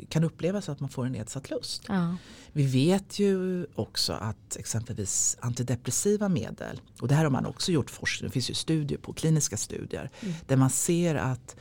[0.10, 1.84] kan upplevas att man får en nedsatt lust.
[1.88, 2.16] Ja.
[2.52, 7.90] Vi vet ju också att exempelvis antidepressiva medel, och det här har man också gjort
[7.90, 10.10] forskning, det finns ju studier på, kliniska studier,
[10.48, 11.56] där man ser att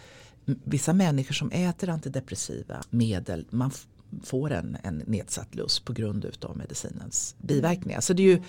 [0.44, 3.70] vissa människor som äter antidepressiva medel, man
[4.24, 8.00] får en, en nedsatt lust på grund utav medicinens biverkningar.
[8.00, 8.42] Så det, är ju,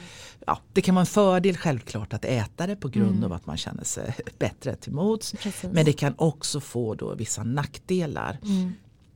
[0.46, 3.58] ja, det kan vara en fördel självklart att äta det på grund av att man
[3.58, 5.36] känner sig bättre till mods.
[5.62, 8.40] Men det kan också få då vissa nackdelar.
[8.44, 8.74] Mm.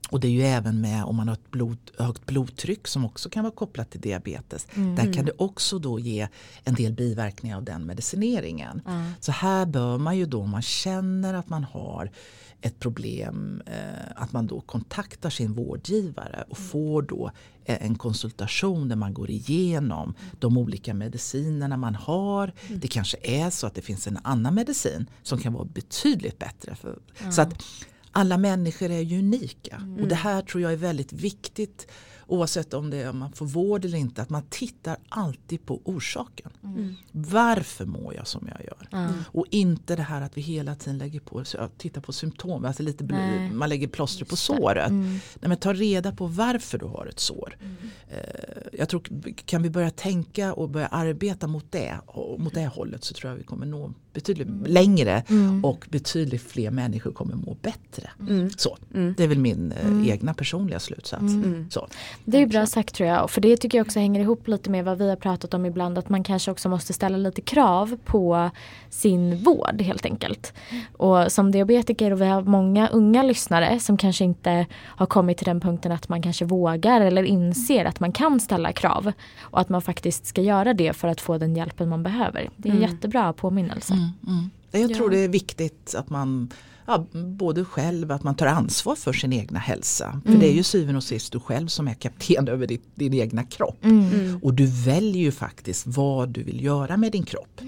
[0.10, 3.30] Och det är ju även med om man har ett blod, högt blodtryck som också
[3.30, 4.68] kan vara kopplat till diabetes.
[4.76, 6.28] Där kan det också då ge
[6.64, 8.82] en del biverkningar av den medicineringen.
[8.86, 9.04] Ja.
[9.20, 12.12] Så här bör man ju då om man känner att man har
[12.62, 17.32] ett problem eh, att man då kontaktar sin vårdgivare och får då
[17.66, 22.54] eh, en konsultation där man går igenom de olika medicinerna man har.
[22.70, 26.76] Det kanske är så att det finns en annan medicin som kan vara betydligt bättre.
[26.76, 27.00] För,
[27.32, 27.64] Så att
[28.12, 31.88] alla människor är ju unika och det här tror jag är väldigt viktigt
[32.28, 35.82] oavsett om, det är, om man får vård eller inte att man tittar alltid på
[35.84, 36.52] orsaken.
[37.12, 38.88] Varför mår jag som jag gör?
[38.92, 39.08] Ja.
[39.32, 42.84] Och inte det här att vi hela tiden lägger på, så- tittar på symptom, alltså
[42.84, 43.52] lite, bl- Nej.
[43.52, 44.90] man lägger plåster på såret.
[44.90, 45.10] Mm.
[45.12, 47.58] Nej, men ta reda på varför du har ett sår.
[48.10, 48.18] Eh,
[48.74, 49.02] jag tror,
[49.46, 53.32] kan vi börja tänka och börja arbeta mot det, och mot det hållet så tror
[53.32, 55.66] jag vi kommer nå betydligt längre Mm.
[55.66, 58.10] och betydligt fler människor kommer må bättre.
[58.20, 58.50] Mm.
[58.58, 59.14] Så, Mm.
[59.18, 60.06] det är väl min eh, Mm.
[60.10, 61.22] egna personliga slutsats.
[61.22, 61.70] Mm.
[61.70, 61.88] Så.
[62.26, 63.30] Det är bra sagt tror jag.
[63.30, 65.98] För det tycker jag också hänger ihop lite med vad vi har pratat om ibland.
[65.98, 68.50] Att man kanske också måste ställa lite krav på
[68.90, 70.54] sin vård helt enkelt.
[70.98, 75.46] Och som diabetiker och vi har många unga lyssnare som kanske inte har kommit till
[75.46, 79.12] den punkten att man kanske vågar eller inser att man kan ställa krav.
[79.42, 82.50] Och att man faktiskt ska göra det för att få den hjälpen man behöver.
[82.58, 82.92] Det är en Mm.
[82.92, 83.94] jättebra påminnelse.
[83.94, 84.50] Mm, mm.
[84.72, 85.18] Jag tror Ja.
[85.20, 86.50] det är viktigt att man
[86.88, 90.22] ja, både själv, att man tar ansvar för sin egna hälsa.
[90.24, 90.40] För Mm.
[90.42, 93.44] det är ju syvende och sist du själv som är kapten över ditt, din egna
[93.44, 93.86] kropp.
[93.86, 94.06] Mm.
[94.14, 94.40] Mm.
[94.44, 97.62] Och du väljer ju faktiskt vad du vill göra med din kropp.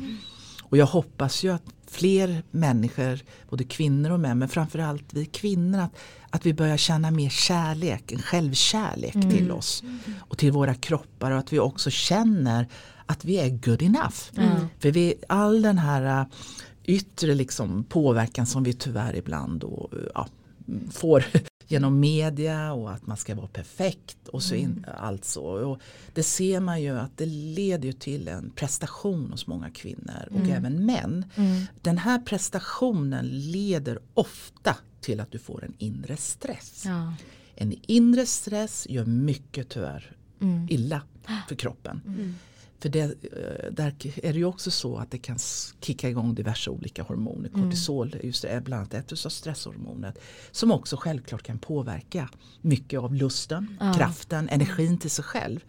[0.64, 5.80] Och jag hoppas ju att fler människor, både kvinnor och män, men framförallt vi kvinnor,
[5.80, 5.92] att,
[6.30, 9.30] att vi börjar känna mer kärlek, en självkärlek Mm.
[9.30, 9.84] till oss
[10.20, 12.68] och till våra kroppar och att vi också känner
[13.06, 14.16] att vi är good enough.
[14.38, 14.50] Mm.
[14.80, 16.26] För vi, all den här
[16.90, 20.28] yttre liksom påverkan som vi tyvärr ibland då, ja,
[20.92, 21.26] får
[21.68, 25.44] genom media och att man ska vara perfekt och så in, allt så.
[25.44, 25.80] Och
[26.14, 30.86] det ser man ju att det leder till en prestation hos många kvinnor och även
[30.86, 31.26] män.
[31.36, 31.66] Mm.
[31.82, 36.84] Den här prestationen leder ofta till att du får en inre stress.
[36.86, 37.14] Ja.
[37.56, 40.68] En inre stress gör mycket tyvärr Mm.
[40.70, 41.02] illa
[41.48, 42.02] för kroppen.
[42.82, 45.38] För det, eh, där är det ju också så att det kan
[45.82, 47.50] kicka igång diverse olika hormoner.
[47.50, 50.20] Kortisol just det, är bland annat ett av stresshormonet.
[50.52, 52.30] Som också självklart kan påverka
[52.62, 53.94] mycket av lusten, Ja.
[53.94, 55.60] kraften, energin till sig själv.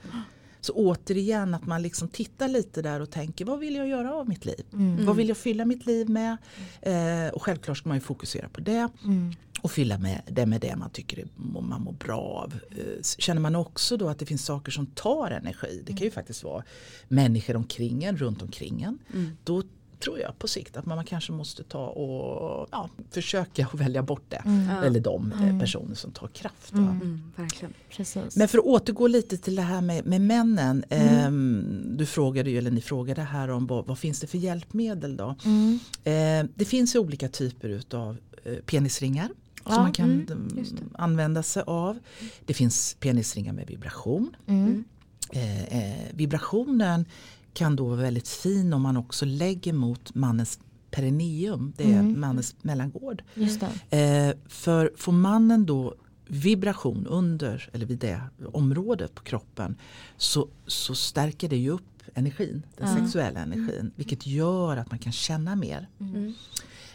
[0.60, 4.28] Så återigen att man liksom tittar lite där och tänker vad vill jag göra av
[4.28, 4.64] mitt liv?
[5.06, 6.36] Vad vill jag fylla mitt liv med?
[6.82, 8.88] Eh, och självklart ska man ju fokusera på det.
[9.04, 9.34] Mm.
[9.62, 12.54] Och fylla med det med det man tycker man mår bra av.
[12.70, 15.82] Eh, Känner man också då att det finns saker som tar energi.
[15.86, 16.64] Det kan ju faktiskt vara
[17.08, 18.98] människor omkring en, runt omkring en.
[19.44, 19.62] Då
[20.00, 24.24] tror jag på sikt att man kanske måste ta och ja, försöka att välja bort
[24.28, 24.42] det.
[24.84, 26.72] Eller de eh, personer som tar kraft.
[26.72, 27.74] Mm, verkligen.
[27.90, 28.36] Precis.
[28.36, 30.84] Men för att återgå lite till det här med, med männen.
[30.88, 35.16] ehm, du frågade ju, eller ni frågade här om vad, vad finns det för hjälpmedel
[35.16, 35.34] då?
[35.44, 35.78] Mm.
[36.04, 39.28] Eh, det finns ju olika typer av eh, penisringar.
[39.64, 41.98] Ja, som man kan mm, mm, använda sig av.
[42.46, 44.36] Det finns penisringar med vibration.
[44.46, 44.84] Mm.
[45.32, 47.04] Eh, eh, vibrationen
[47.52, 50.58] kan då vara väldigt fin om man också lägger mot mannens
[50.90, 51.72] perineum.
[51.76, 52.20] Det är Mm.
[52.20, 53.22] mannens mellangård.
[53.34, 53.98] Just det.
[53.98, 55.94] Eh, för får mannen då
[56.26, 58.20] vibration under eller vid det
[58.52, 59.76] området på kroppen
[60.16, 61.82] så, så stärker det ju upp
[62.14, 62.96] energin, den Ja.
[62.96, 63.90] sexuella energin.
[63.96, 65.88] Vilket gör att man kan känna mer.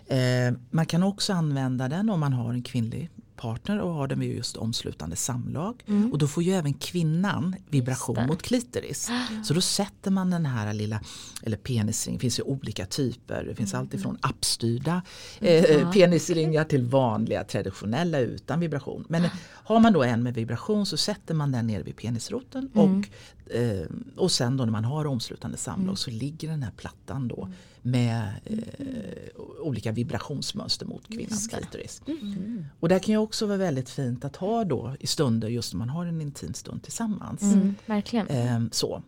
[0.08, 0.54] Mm.
[0.54, 4.20] Eh, man kan också använda den om man har en kvinnlig partner och har den
[4.20, 5.84] vid just omslutande samlag.
[5.88, 6.12] Mm.
[6.12, 9.10] Och då får ju även kvinnan vibration mot klitoris.
[9.44, 11.02] Så då sätter man den här lilla,
[11.44, 13.44] eller penisring, det finns ju olika typer.
[13.44, 15.02] Det finns allt ifrån appstyrda
[15.42, 15.82] eh, Mm.
[15.82, 15.92] Ja.
[15.92, 19.06] penisringar till vanliga traditionella utan vibration.
[19.10, 23.00] Men har man då en med vibration så sätter man den nere vid penisroten Mm.
[23.00, 23.86] och, eh,
[24.18, 25.96] och sen då när man har omslutande samlag Mm.
[25.96, 27.50] så ligger den här plattan då
[27.86, 32.02] med eh, olika vibrationsmönster mot kvinnans klitoris.
[32.08, 32.66] Mm.
[32.80, 35.78] Och det kan ju också vara väldigt fint att ha då i stunder just när
[35.78, 37.42] man har en intim stund tillsammans.
[37.42, 37.76] Mm.
[37.86, 38.28] Verkligen.
[38.28, 39.04] Eh, så.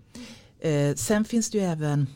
[0.59, 2.07] Eh, sen finns det ju även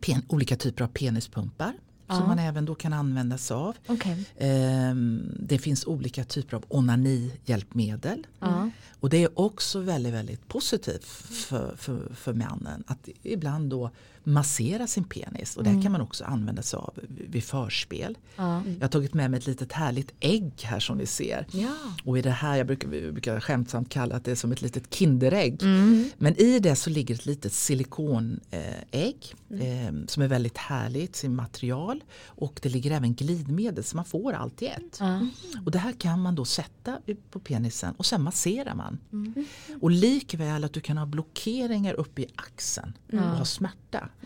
[0.00, 1.72] pen, olika typer av penispumpar
[2.08, 2.14] Ja.
[2.14, 3.76] som man även då kan använda sig av.
[3.86, 4.24] Okej.
[4.36, 8.26] Ehm, det finns olika typer av onanihjälpmedel.
[8.40, 8.70] Ja.
[9.00, 13.90] Och det är också väldigt, väldigt positivt för, för, för mannen att ibland då
[14.26, 15.56] massera sin penis.
[15.56, 15.82] Och det Mm.
[15.82, 18.18] kan man också använda sig av vid förspel.
[18.36, 18.62] Ja.
[18.66, 21.46] Jag har tagit med mig ett litet härligt ägg här som ni ser.
[21.50, 21.74] Ja.
[22.04, 25.62] Och i det här, jag brukar, brukar skämtsamt kalla det som ett litet kinderägg.
[25.62, 26.10] Mm.
[26.18, 32.04] Men i det så ligger ett litet silikonägg eh, som är väldigt härligt, sin material.
[32.24, 34.96] Och det ligger även glidmedel så man får allt i ett.
[35.00, 35.26] Ja.
[35.64, 36.98] Och det här kan man då sätta
[37.30, 38.98] på penisen och sen masserar man.
[39.12, 39.44] Mm.
[39.80, 43.76] Och likväl att du kan ha blockeringar uppe i axeln och ha smärta.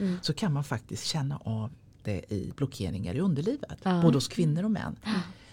[0.00, 0.18] Mm.
[0.22, 1.70] Så kan man faktiskt känna av
[2.02, 3.78] det i blockeringar i underlivet.
[3.82, 4.00] Ja.
[4.02, 4.96] Både hos kvinnor och män.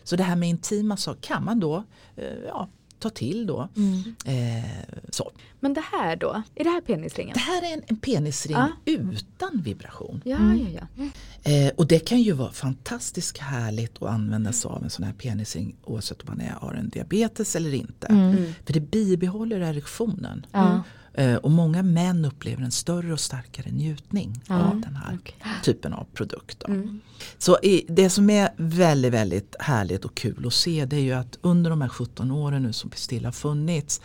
[0.03, 1.83] Så det här med intima saker kan man då
[2.15, 3.69] eh, ja, ta till då.
[3.75, 4.15] Mm.
[4.25, 4.69] Eh,
[5.09, 5.31] så.
[5.59, 7.33] Men det här då, är det här penisringen?
[7.33, 8.69] Det här är en, en penisring Ja.
[8.85, 10.21] utan vibration.
[10.25, 10.67] Ja, Mm.
[10.73, 11.51] ja, ja.
[11.51, 15.13] Eh, och det kan ju vara fantastiskt härligt att använda sig av en sån här
[15.13, 18.07] penisring oavsett om man är, har en diabetes eller inte.
[18.07, 18.53] Mm.
[18.65, 20.45] För det bibehåller erektionen.
[21.17, 24.63] Eh, och många män upplever en större och starkare njutning Ja.
[24.63, 25.35] av den här Okej.
[25.63, 26.63] typen av produkt.
[26.67, 26.99] Mm.
[27.37, 31.37] Så det som är väldigt, väldigt härligt och kul att se det är ju att
[31.41, 32.91] under de här 17 åren nu som
[33.23, 34.01] har funnits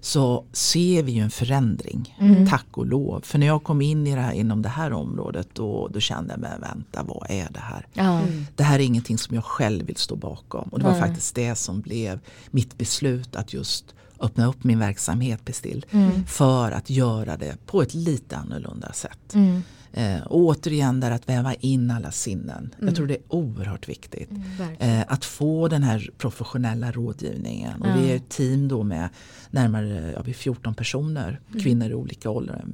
[0.00, 2.46] så ser vi ju en förändring, Mm.
[2.48, 3.20] tack och lov.
[3.24, 6.32] För när jag kom in i det här, inom det här området då, då kände
[6.32, 7.86] jag mig, vänta vad är det här?
[7.94, 8.46] Mm.
[8.56, 10.68] Det här är ingenting som jag själv vill stå bakom.
[10.68, 15.44] Och det var faktiskt det som blev mitt beslut att just öppna upp min verksamhet
[15.44, 15.86] Pistill.
[15.90, 16.26] Mm.
[16.26, 19.34] För att göra det på ett lite annorlunda sätt.
[19.34, 19.62] Mm.
[19.96, 22.74] Eh, återigen där att väva in alla sinnen.
[22.74, 22.86] Mm.
[22.86, 24.28] Jag tror det är oerhört viktigt.
[24.58, 24.98] Verkligen.
[24.98, 27.82] Eh, att få den här professionella rådgivningen.
[27.82, 29.08] Och vi är ett team då med
[29.50, 31.62] närmare ja, vi är 14 personer, Mm.
[31.62, 32.64] kvinnor i olika åldrar.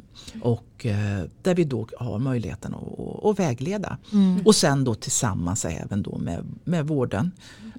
[0.43, 3.99] Och eh, där vi då har möjligheten att, att, att vägleda.
[4.13, 4.41] Mm.
[4.45, 7.31] Och sen då tillsammans även då med, med vården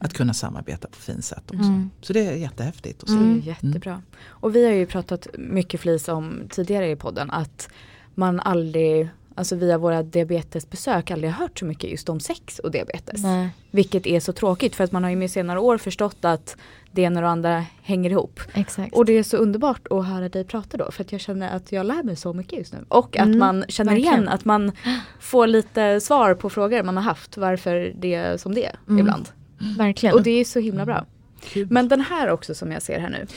[0.01, 1.63] att kunna samarbeta på fint sätt också.
[1.63, 1.89] Mm.
[2.01, 3.39] Så det är jättehäftigt Mm.
[3.45, 4.01] jättebra.
[4.27, 7.69] Och vi har ju pratat mycket flis om tidigare i podden att
[8.15, 12.71] man aldrig alltså via våra diabetesbesök aldrig har hört så mycket just om sex och
[12.71, 13.23] diabetes.
[13.23, 13.49] Nej.
[13.71, 16.57] Vilket är så tråkigt för att man har ju med senare år förstått att
[16.91, 18.39] det ena och det andra hänger ihop.
[18.53, 18.95] Exakt.
[18.95, 21.71] Och det är så underbart att höra dig prata då för att jag känner att
[21.71, 22.79] jag lär mig så mycket just nu.
[22.87, 24.13] Och att Mm, man känner verkligen.
[24.13, 24.71] igen att man
[25.19, 28.99] får lite svar på frågor man har haft varför det är som det är Mm.
[28.99, 29.29] ibland.
[29.77, 30.15] Verkligen.
[30.15, 31.05] Och det är så himla bra.
[31.43, 31.67] Kul.
[31.71, 33.27] Men den här också som jag ser här nu.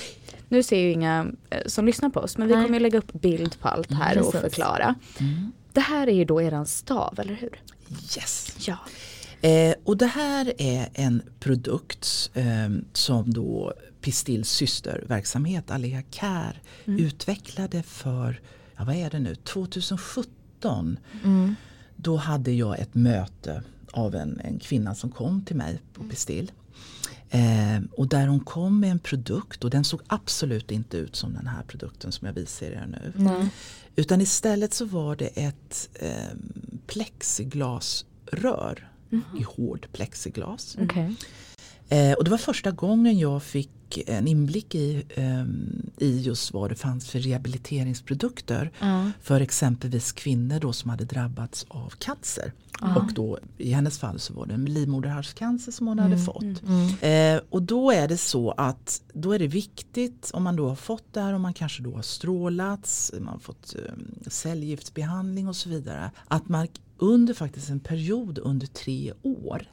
[0.49, 2.65] Nu ser ju inga eh, som lyssnar på oss men vi Nej.
[2.65, 4.41] kommer ju lägga upp bild på allt här och Precis.
[4.41, 4.95] förklara.
[5.75, 5.87] Mm.
[5.87, 7.61] Det här är ju då eran stav, eller hur?
[7.91, 8.57] Yes.
[8.67, 8.79] Ja.
[9.49, 17.83] Eh, och det här är en produkt eh, som då Pistils systerverksamhet Alea Care utvecklade
[17.83, 18.41] för,
[18.77, 20.99] ja vad är det nu, 2017.
[21.25, 21.55] mm.
[21.97, 26.53] Då hade jag ett möte av en, en kvinna som kom till mig på Pistil.
[27.31, 31.35] Eh, och där hon kom med en produkt och den såg absolut inte ut som
[31.35, 33.13] den här produkten som jag visar er nu.
[33.17, 33.49] Nej.
[33.97, 36.11] Utan istället så var det ett eh,
[36.87, 38.89] plexiglasrör
[39.39, 40.77] i hård plexiglas.
[40.81, 41.15] Okej.
[41.89, 43.71] Eh, och det var första gången jag fick
[44.07, 49.11] en inblick i, ehm, i just vad det fanns för rehabiliteringsprodukter Ja.
[49.23, 52.53] för exempelvis kvinnor då som hade drabbats av cancer.
[52.81, 52.97] Ja.
[52.97, 56.63] Och då, i hennes fall så var det en livmoderhalscancer som hon hade fått.
[56.67, 57.37] Mm.
[57.37, 60.77] Eh, och då är det så att då är det viktigt om man då har
[60.77, 63.93] fått det här, om man kanske då har strålats, man har fått eh,
[64.31, 66.11] cellgiftsbehandling och så vidare.
[66.29, 69.69] Att man under faktiskt en period under tre år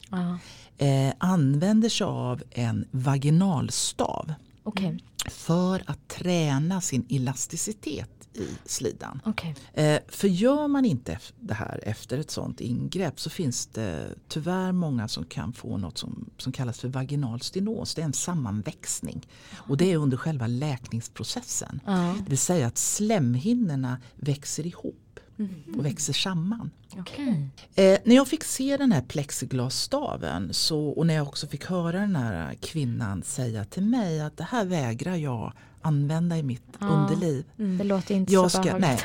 [0.78, 4.98] eh, använder sig av en vaginalstav Okej.
[5.30, 9.20] för att träna sin elasticitet i slidan.
[9.24, 9.54] Okej.
[9.72, 14.72] Eh, för gör man inte det här efter ett sådant ingrepp så finns det tyvärr
[14.72, 17.94] många som kan få något som, som kallas för vaginal stenos.
[17.94, 19.26] Det är en sammanväxning.
[19.52, 21.80] Och det är under själva läkningsprocessen.
[21.86, 22.14] Ja.
[22.24, 25.01] Det vill säga att slemhinnorna växer ihop
[25.38, 25.78] Mm.
[25.78, 26.70] och växer samman.
[26.98, 27.48] Okej.
[27.74, 32.00] Eh, när jag fick se den här plexiglasstaven så, och när jag också fick höra
[32.00, 36.86] den här kvinnan säga till mig att det här vägrar jag använda i mitt Ja.
[36.86, 37.44] underliv.
[37.56, 39.00] Det låter inte Jag så ska, nej,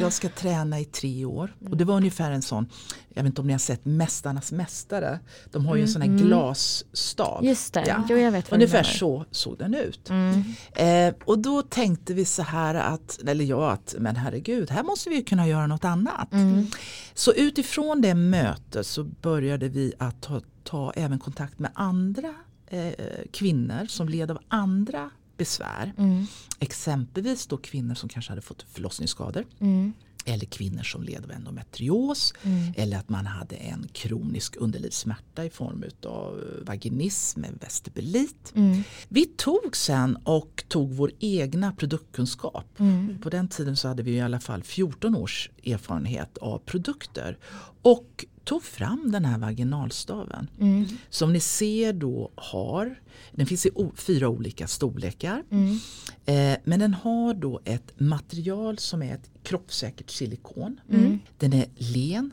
[0.00, 1.54] jag ska träna i tre år.
[1.70, 2.68] Och det var ungefär en sån,
[3.14, 5.18] jag vet inte om ni har sett Mästarnas mästare.
[5.50, 6.22] De har ju en sån här Mm.
[6.26, 7.44] glasstav.
[7.44, 8.04] Just det, Ja.
[8.08, 10.10] jo jag vet vad Ungefär så såg den ut.
[10.10, 10.42] Mm.
[10.72, 15.10] Eh, och då tänkte vi så här att, eller jag att, men herregud, här måste
[15.10, 16.32] vi ju kunna göra något annat.
[16.32, 16.66] Mm.
[17.14, 22.34] Så utifrån det mötet så började vi att ta, ta även kontakt med andra
[22.66, 22.92] eh,
[23.32, 25.92] kvinnor som led av andra besvär.
[25.98, 26.26] Mm.
[26.58, 29.44] Exempelvis då kvinnor som kanske hade fått förlossningsskador.
[29.60, 29.92] Mm.
[30.24, 32.34] Eller kvinnor som led av endometrios.
[32.42, 32.72] Mm.
[32.76, 38.52] Eller att man hade en kronisk underlivssmärta i form av vaginism med vestibulit.
[38.54, 38.82] Mm.
[39.08, 42.80] Vi tog sen och tog vår egna produktkunskap.
[42.80, 43.18] Mm.
[43.20, 47.38] På den tiden så hade vi i alla fall 14 års erfarenhet av produkter.
[47.82, 50.50] Och tog fram den här vaginalstaven.
[50.60, 50.84] Mm.
[51.10, 53.00] Som ni ser då har,
[53.32, 55.42] den finns i o- fyra olika storlekar.
[55.50, 55.78] Mm.
[56.26, 60.80] Eh, men den har då ett material som är ett kroppssäkert silikon.
[60.90, 61.18] Mm.
[61.38, 62.30] Den är len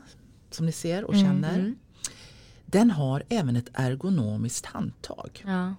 [0.50, 1.26] som ni ser och Mm.
[1.26, 1.74] känner.
[2.66, 5.44] Den har även ett ergonomiskt handtag.
[5.46, 5.74] Ja.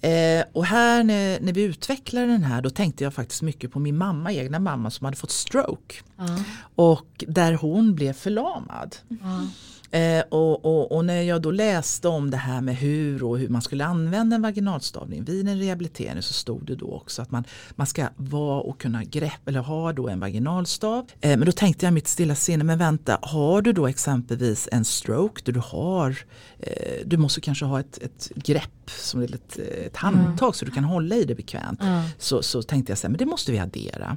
[0.00, 3.78] Eh, och här när, när vi utvecklade den här då tänkte jag faktiskt mycket på
[3.78, 5.94] min mamma, egna mamma som hade fått stroke.
[6.16, 6.38] Ja.
[6.74, 8.96] Och där hon blev förlamad.
[9.08, 9.46] Ja.
[9.90, 13.48] Eh, och, och, och när jag då läste om det här med hur och hur
[13.48, 17.44] man skulle använda en vaginalstavning vid en rehabilitering så stod det då också att man,
[17.70, 21.06] man ska vara och kunna grepp eller ha då en vaginalstav.
[21.20, 24.84] Eh, men då tänkte jag mitt stilla sinne, men vänta, har du då exempelvis en
[24.84, 26.18] stroke där du har,
[26.58, 30.84] eh, du måste kanske ha ett, ett grepp som ett, ett handtag så du kan
[30.84, 31.80] hålla i det bekvämt.
[31.82, 32.02] Ja.
[32.18, 34.16] Så, så tänkte jag så här, men det måste vi addera.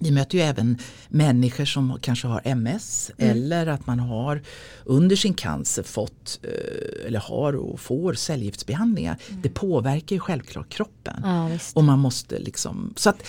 [0.00, 0.78] Vi möter ju även
[1.08, 4.42] människor som kanske har MS eller att man har
[4.84, 9.16] under sin cancer fått eh, eller har och får cellgiftsbehandlingar.
[9.42, 11.20] Det påverkar ju självklart kroppen.
[11.22, 11.50] ja.
[11.74, 13.22] Och man måste liksom, så att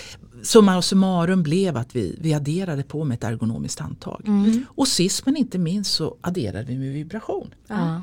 [0.44, 4.22] summa summarum blev att vi, vi adderade på med ett ergonomiskt handtag.
[4.28, 4.66] Mm.
[4.70, 7.54] Och sist men inte minst så adderade vi med vibration.
[7.68, 8.02] Ja.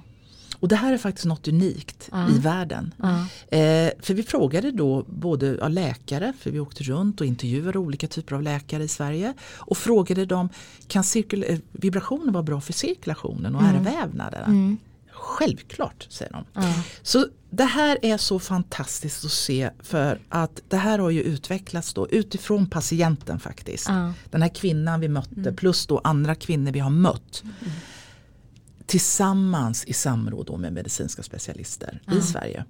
[0.60, 2.28] Och det här är faktiskt något unikt Ja.
[2.30, 2.94] i världen.
[2.96, 3.18] Ja.
[3.58, 8.06] Eh, för vi frågade då både ja, läkare, för vi åkte runt och intervjuade olika
[8.06, 9.34] typer av läkare i Sverige.
[9.56, 10.48] Och frågade dem,
[10.88, 14.46] kan cirkul- eh, vibrationer vara bra för cirkulationen och ärrvävnaderna?
[14.46, 14.76] Mm.
[15.12, 16.44] Självklart, säger de.
[16.52, 16.74] Ja.
[17.02, 21.94] Så det här är så fantastiskt att se för att det här har ju utvecklats
[21.94, 23.88] då utifrån patienten faktiskt.
[23.88, 24.12] Ja.
[24.30, 27.42] Den här kvinnan vi mötte plus då andra kvinnor vi har mött.
[28.90, 32.64] Tillsammans i samråd med medicinska specialister i Sverige.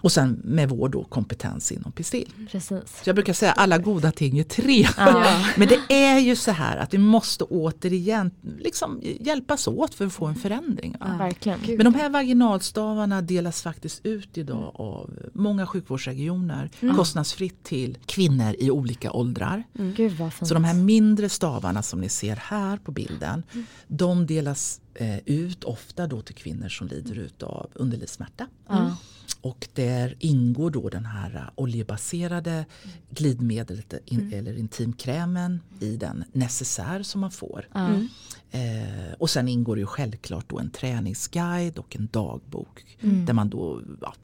[0.00, 2.32] Och sen med vår då kompetens inom Pistil.
[2.50, 2.70] Precis.
[2.70, 4.88] Så jag brukar säga alla goda ting är tre.
[4.96, 5.42] Ja.
[5.56, 10.12] Men det är ju så här att vi måste återigen liksom hjälpas åt för att
[10.12, 10.96] få en förändring.
[11.18, 11.58] Verkligen.
[11.66, 11.76] Gud.
[11.76, 18.70] Men de här vaginalstavarna delas faktiskt ut idag av många sjukvårdsregioner kostnadsfritt till kvinnor i
[18.70, 19.64] olika åldrar.
[19.72, 20.48] Gud vad fint.
[20.48, 23.42] Så de här mindre stavarna som ni ser här på bilden
[23.86, 28.46] de delas eh, ut ofta då till kvinnor som lider ut av underlivssmärta.
[28.68, 28.96] Ja.
[29.40, 32.64] Och där ingår då den här eh, oljebaserade
[33.10, 37.68] glidmedlet in, eller intimkrämen i den necessär som man får.
[37.72, 37.88] Ja.
[38.50, 43.48] Eh, och sen ingår det ju självklart då en träningsguide och en dagbok där man
[43.48, 44.14] då ja,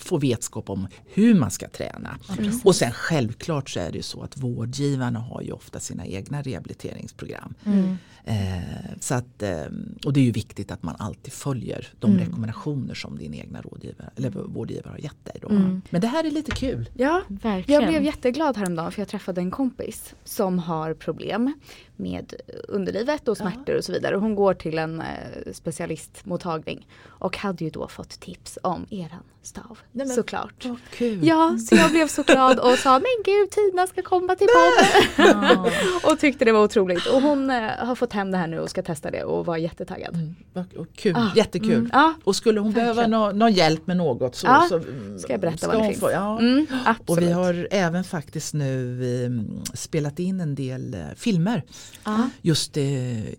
[0.00, 2.18] får vetskap om hur man ska träna.
[2.64, 6.42] och sen självklart så är det ju så att vårdgivarna har ju ofta sina egna
[6.42, 7.54] rehabiliteringsprogram.
[8.24, 8.36] Eh,
[9.00, 9.64] så att, eh,
[10.04, 14.10] och det är ju viktigt att man alltid följer de rekommendationer som din egna rådgivare,
[14.16, 15.38] eller vårdgivare har gett dig.
[15.42, 15.48] Då.
[15.90, 16.90] Men det här är lite kul.
[16.94, 17.80] Ja, Verkligen.
[17.82, 21.54] jag blev jätteglad häromdagen för jag träffade en kompis som har problem
[22.00, 22.34] med
[22.68, 24.16] underlivet och smärtor och så vidare.
[24.16, 25.06] Hon går till en eh,
[25.52, 29.78] specialistmottagning och hade ju då fått tips om eran stav.
[29.92, 30.66] Nej, men- Såklart.
[30.90, 31.18] Kul.
[31.26, 35.70] Ja, så jag blev så glad och sa men gud Tina ska komma till podden.
[36.12, 37.06] Och tyckte det var otroligt.
[37.06, 39.56] Och hon eh, har fått hem det här nu och ska testa det och var
[39.56, 40.14] jättetaggad.
[40.14, 40.34] Mm,
[40.96, 41.16] kul.
[41.16, 41.72] Ah, Jättekul.
[41.74, 42.14] mm, ja.
[42.24, 43.10] Och skulle hon behöva Verkligen.
[43.10, 44.80] nå, någon hjälp med något så, Ja, så
[45.18, 46.00] ska jag berätta ska vad det finns.
[46.00, 46.38] Få, ja.
[46.38, 46.66] Mm,
[47.06, 49.30] Och vi har även faktiskt nu eh,
[49.74, 51.62] spelat in en del eh, filmer.
[52.04, 52.30] Ja.
[52.42, 52.84] Just eh,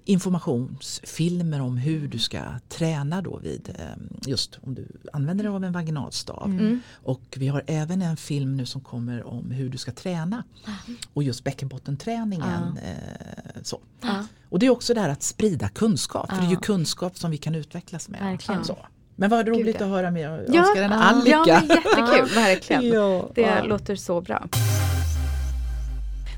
[0.06, 2.40] informationsfilmer om hur du ska
[2.70, 3.86] träna då vid eh,
[4.26, 6.46] just om du använder dig av en vaginalstav.
[6.46, 6.80] Mm.
[7.04, 10.44] Och vi har även en film nu som kommer om hur du ska träna.
[11.14, 12.78] Och just bäckenbottenträningen.
[12.84, 13.80] Eh, så.
[14.02, 14.26] Ja.
[14.50, 16.30] Och det är också det här att sprida kunskap.
[16.30, 16.60] För det är ju Ja.
[16.60, 18.20] kunskap som vi kan utvecklas med.
[18.22, 18.64] Verkligen.
[18.66, 18.78] Så.
[19.16, 19.86] Men vad roligt Gud, ja.
[19.86, 20.46] att höra mer.
[20.54, 20.98] Ja, önskar en ja.
[20.98, 21.64] all Ja, lycka.
[21.68, 22.88] men jättekul, verkligen.
[22.94, 23.64] Ja, Det ja.
[23.64, 24.48] låter så bra.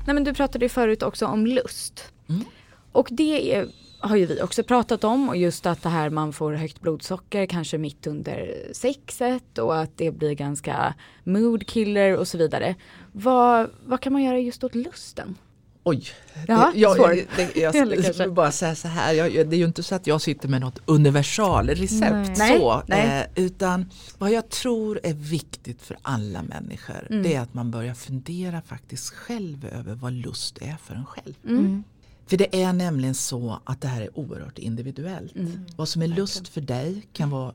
[0.06, 2.12] Nej, men du pratade ju förut också om lust.
[2.28, 2.44] Mm.
[2.92, 6.32] Och det är, har ju vi också pratat om och just att det här man
[6.32, 10.94] får högt blodsocker kanske mitt under sexet och att det blir ganska
[11.24, 12.74] mood killer och så vidare.
[13.12, 15.36] Vad, vad kan man göra just åt lusten?
[15.84, 16.04] Oj,
[16.48, 19.58] Ja, det, jag, jag, det, jag, jag vill bara säga så här, jag, det är
[19.58, 22.58] ju inte så att jag sitter med något universalrecept Nej.
[22.58, 22.82] så.
[22.86, 23.28] Nej.
[23.36, 27.22] Eh, utan vad jag tror är viktigt för alla människor Mm.
[27.22, 31.34] det är att man börjar fundera faktiskt själv över vad lust är för en själv.
[31.44, 31.84] Mm.
[32.26, 35.36] För det är nämligen så att det här är oerhört individuellt.
[35.36, 35.66] Mm.
[35.76, 37.54] Vad som är lust för dig kan vara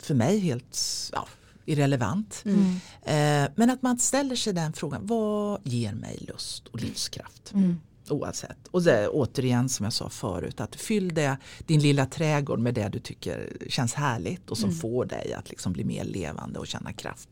[0.00, 0.78] för mig helt
[1.12, 1.26] ja,
[1.66, 2.44] irrelevant.
[2.44, 2.74] Mm.
[3.02, 7.52] Eh, men att man ställer sig den frågan, vad ger mig lust och livskraft?
[7.54, 7.80] Mm.
[8.08, 8.68] Oavsett.
[8.70, 11.36] Och det, återigen som jag sa förut, att fyll det,
[11.66, 15.72] din lilla trädgård med det du tycker känns härligt och som får dig att liksom
[15.72, 17.28] bli mer levande och känna kraft.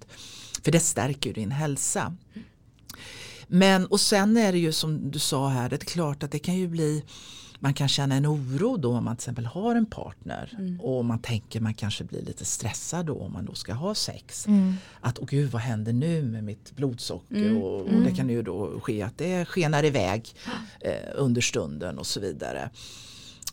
[0.65, 2.17] För det stärker din hälsa.
[3.47, 6.39] Men och sen är det ju som du sa här, det är klart att det
[6.39, 7.05] kan ju bli
[7.65, 11.19] man kan känna en oro då om man till exempel har en partner och man
[11.19, 14.47] tänker man kanske blir lite stressad då om man då ska ha sex.
[14.47, 14.75] Mm.
[15.01, 18.81] Att åh gud vad händer nu med mitt blodsocker och, och det kan ju då
[18.81, 20.35] ske att det skenar iväg
[20.81, 22.71] eh, under stunden och så vidare.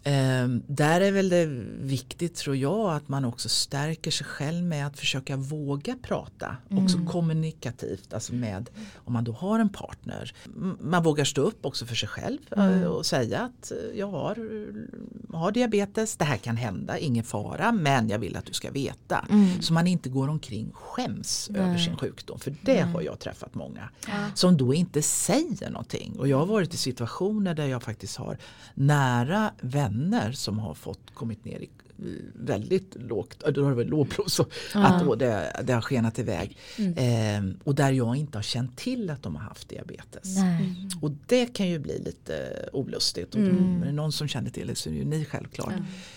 [0.04, 1.46] Ehm, där är väl det
[1.80, 6.58] viktigt tror jag att man också stärker sig själv med att försöka våga prata.
[6.70, 10.34] Också kommunikativt, alltså med om man då har en partner.
[10.80, 14.38] Man vågar stå upp också för sig själv eh, och säga att eh, jag har,
[15.34, 19.26] har diabetes, det här kan hända, ingen fara men jag vill att du ska veta.
[19.60, 22.40] Så man inte går omkring skäms över sin sjukdom.
[22.40, 23.90] För det har jag träffat många
[24.34, 26.16] som då inte säger någonting.
[26.20, 28.38] Och jag har varit i situationer där jag faktiskt har
[28.74, 29.91] nära vänner
[30.32, 31.70] som har fått kommit ner i
[32.34, 36.58] väldigt lågt, då har det varit lågblod så att då det, det har skenat iväg.
[36.96, 40.38] Ehm, och där jag inte har känt till att de har haft diabetes.
[40.38, 40.90] Nej.
[41.02, 43.36] Och det kan ju bli lite olustigt.
[43.36, 43.82] Mm.
[43.82, 45.74] Är det någon som känner till det så är det ju ni självklart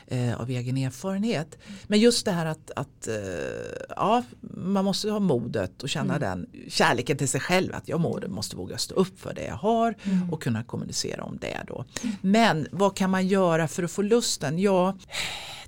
[0.07, 1.59] eh, av egen erfarenhet.
[1.87, 3.15] Men just det här att, att eh,
[3.89, 7.75] ja, man måste ha modet och känna den kärleken till sig själv.
[7.75, 9.95] Att jag må, måste våga stå upp för det jag har
[10.31, 11.85] och kunna kommunicera om det då.
[12.21, 14.59] Men vad kan man göra för att få lusten?
[14.59, 14.97] Ja,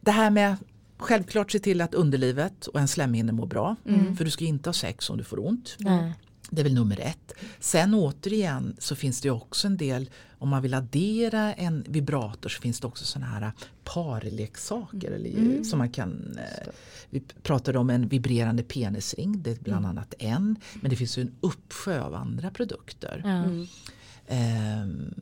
[0.07, 0.57] det här med
[0.99, 3.77] Självklart se till att underlivet och en slemhinna mår bra.
[4.17, 5.77] För du ska inte ha sex om du får ont.
[5.79, 6.13] Nej.
[6.51, 7.33] Det är väl nummer ett.
[7.61, 12.61] Sen återigen så finns det också en del om man vill addera en vibrator så
[12.61, 13.53] finns det också sådana här
[13.85, 16.69] parleksaker eller, som man kan eh,
[17.11, 20.57] Vi pratade om en vibrerande penisring, det är bland annat en.
[20.81, 23.23] Men det finns ju en uppsjö av andra produkter.
[23.25, 23.67] Mm.
[24.27, 25.15] Ehm,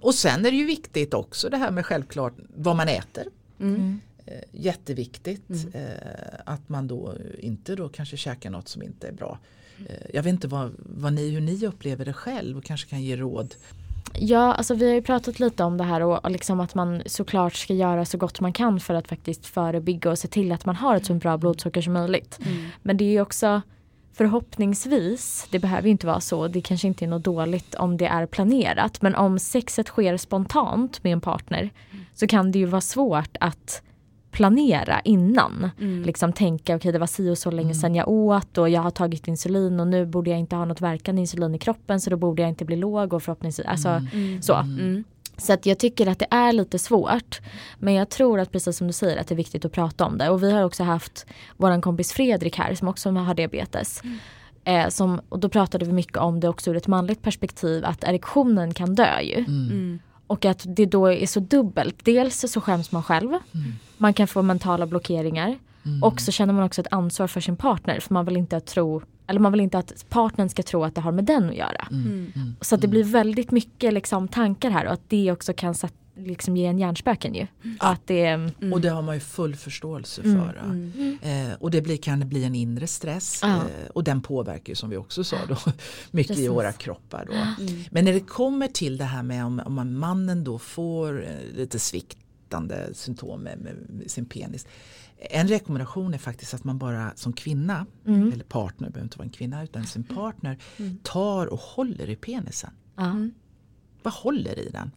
[0.00, 3.24] och sen är det ju viktigt också det här med självklart vad man äter.
[3.60, 4.00] Mm.
[4.30, 5.70] Eh, jätteviktigt Mm.
[5.74, 9.38] eh, att man då inte då kanske käkar något som inte är bra.
[9.88, 13.02] Eh, jag vet inte vad, vad ni, hur ni upplever det själv och kanske kan
[13.02, 13.54] ge råd.
[14.14, 17.02] Ja, alltså vi har ju pratat lite om det här och, och liksom att man
[17.06, 20.66] såklart ska göra så gott man kan för att faktiskt förebygga och se till att
[20.66, 22.38] man har ett så bra blodsocker som möjligt.
[22.46, 22.64] Mm.
[22.82, 23.62] Men det är ju också
[24.12, 28.06] förhoppningsvis, det behöver ju inte vara så, det kanske inte är något dåligt om det
[28.06, 29.02] är planerat.
[29.02, 31.70] Men om sexet sker spontant med en partner
[32.14, 33.82] så kan det ju vara svårt att
[34.30, 35.70] planera innan.
[35.80, 36.02] Mm.
[36.02, 38.80] Liksom tänka, okej okay, det var si och så länge sedan jag åt och jag
[38.80, 42.10] har tagit insulin och nu borde jag inte ha något verkande insulin i kroppen så
[42.10, 44.42] då borde jag inte bli låg och förhoppningsvis, alltså Mm.
[44.42, 44.54] så.
[44.54, 45.04] Mm.
[45.36, 47.40] Så att jag tycker att det är lite svårt.
[47.78, 50.18] Men jag tror att precis som du säger att det är viktigt att prata om
[50.18, 50.30] det.
[50.30, 51.26] Och vi har också haft
[51.56, 54.02] våran kompis Fredrik här som också har diabetes.
[54.64, 58.04] Eh, som, och då pratade vi mycket om det också ur ett manligt perspektiv att
[58.04, 59.44] erektionen kan dö ju.
[60.30, 60.36] Mm.
[60.36, 62.04] Och att det då är så dubbelt.
[62.04, 63.30] Dels så skäms man själv.
[63.96, 65.58] Man kan få mentala blockeringar.
[66.02, 68.00] Och så känner man också ett ansvar för sin partner.
[68.00, 70.94] För man vill inte att tro eller man vill inte att partnern ska tro att
[70.94, 71.88] det har med den att göra.
[71.90, 72.32] Mm.
[72.60, 75.94] Så att det blir väldigt mycket liksom, tankar här och att det också kan satt,
[76.20, 77.46] liksom, ge en hjärnspöken ju.
[77.78, 78.72] Att det, Mm.
[78.72, 80.54] Och det har man ju full förståelse för.
[81.22, 84.90] Eh, och det blir, kan bli en inre stress eh, och den påverkar ju som
[84.90, 85.56] vi också sa då,
[86.10, 86.48] mycket i Precis.
[86.50, 87.24] våra kroppar.
[87.26, 87.62] Då.
[87.64, 87.84] Mm.
[87.90, 91.56] Men när det kommer till det här med om, om man- mannen då får eh,
[91.56, 94.66] lite sviktande symptom med, med sin penis.
[95.30, 98.32] En rekommendation är faktiskt att man bara som kvinna, Mm.
[98.32, 100.58] eller partner, behöver inte vara en kvinna utan sin partner,
[101.02, 102.70] tar och håller i penisen.
[104.02, 104.90] Bara håller i den.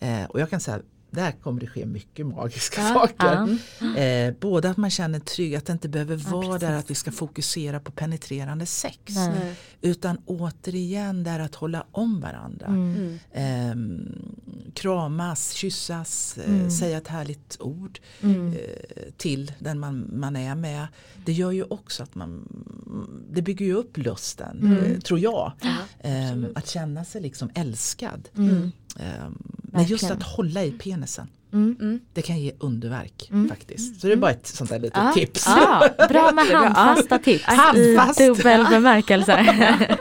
[0.00, 0.80] Ja, Eh, och jag kan säga
[1.10, 3.58] där kommer det ske mycket magiska Ja, saker.
[4.00, 6.60] Eh, både att man känner trygghet, att det inte behöver vara precis.
[6.68, 8.98] där att vi ska fokusera på penetrerande sex.
[9.14, 9.54] Nej.
[9.80, 12.66] Utan återigen där att hålla om varandra.
[12.66, 12.94] Mm.
[12.96, 13.18] Mm.
[13.32, 14.08] Ehm,
[14.74, 16.70] kramas, kyssas, eh, Mm.
[16.70, 18.52] säga ett härligt ord Mm.
[18.52, 18.58] eh,
[19.16, 20.86] till den man, man är med.
[21.24, 22.48] Det gör ju också att man,
[23.30, 24.78] det bygger ju upp lusten, Mm.
[24.84, 25.52] eh, tror jag.
[25.60, 28.28] Ja, Ehm, att känna sig liksom älskad.
[29.00, 31.28] Ehm, men just att hålla i penisen.
[31.52, 31.76] Mm.
[31.80, 32.00] Mm.
[32.12, 33.48] Det kan ge underverk Mm.
[33.48, 34.00] faktiskt.
[34.00, 35.44] Så det är bara ett sånt där litet Ah, tips.
[35.46, 38.20] Ja, bra med handfasta tips Handfast.
[38.20, 39.46] i dubbel bemärkelse.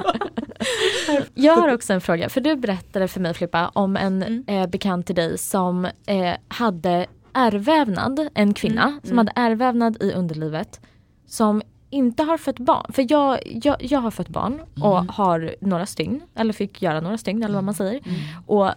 [1.33, 4.43] Jag har också en fråga, för du berättade för mig Filippa om en Mm.
[4.47, 9.17] eh, bekant till dig som eh, hade ärrvävnad, en kvinna Mm, som mm.
[9.17, 10.81] hade ärrvävnad i underlivet
[11.27, 11.61] som
[11.93, 12.85] inte har fött barn.
[12.93, 15.09] För jag, jag, jag har fött barn och Mm.
[15.09, 18.01] har några stygn, eller fick göra några stygn eller vad man säger.
[18.05, 18.19] Mm.
[18.45, 18.69] Och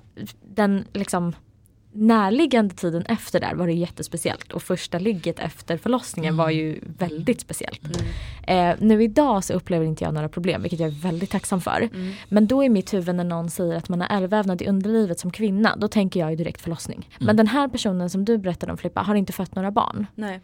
[0.55, 1.33] den liksom
[1.93, 7.41] närliggande tiden efter där var det jättespeciellt och första ligget efter förlossningen var ju väldigt
[7.41, 7.81] speciellt.
[8.47, 8.71] Mm.
[8.71, 11.81] Eh, nu idag så upplever inte jag några problem vilket jag är väldigt tacksam för.
[11.95, 12.13] Mm.
[12.29, 15.31] Men då i mitt huvud när någon säger att man har ärrvävnad i underlivet som
[15.31, 17.09] kvinna då tänker jag ju direkt förlossning.
[17.19, 17.37] Men Mm.
[17.37, 20.07] den här personen som du berättade om Filippa har inte fött några barn.
[20.15, 20.41] Nej.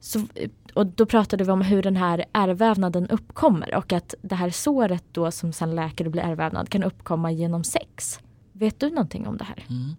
[0.00, 0.26] Så,
[0.74, 5.04] och då pratade vi om hur den här ärrvävnaden uppkommer och att det här såret
[5.12, 8.18] då som sen läker och blir ärrvävnad kan uppkomma genom sex.
[8.52, 9.64] Vet du någonting om det här?
[9.68, 9.96] Mm.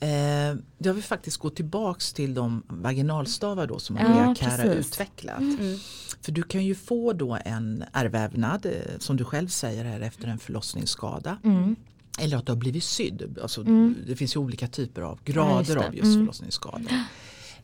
[0.00, 4.86] Eh, jag vill faktiskt gå tillbaks till de vaginalstavar då som Ja, Maria Kära precis.
[4.92, 5.40] utvecklat.
[5.40, 5.78] Mm.
[6.22, 10.28] För du kan ju få då en ärrvävnad eh, som du själv säger här efter
[10.28, 11.38] en förlossningsskada.
[11.44, 11.76] Mm.
[12.20, 13.38] Eller att du har blivit sydd.
[13.42, 13.94] Alltså, Mm.
[14.06, 15.86] Det finns ju olika typer av Ja, grader det.
[15.86, 16.18] av just Mm.
[16.18, 16.88] förlossningsskador.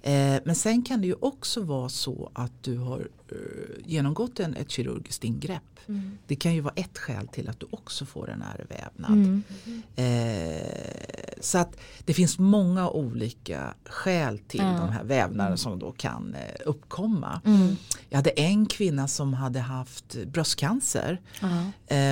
[0.03, 3.37] Eh, men sen kan det ju också vara så att du har eh,
[3.85, 5.63] genomgått en, ett kirurgiskt ingrepp.
[5.87, 6.19] Mm.
[6.27, 9.13] Det kan ju vara ett skäl till att du också får en ärrvävnad.
[9.13, 9.43] Mm.
[9.97, 16.37] Eh, så att det finns många olika skäl till de här vävnaderna som då kan
[16.65, 17.41] uppkomma.
[17.45, 17.77] Mm.
[18.09, 21.21] Jag hade en kvinna som hade haft bröstcancer.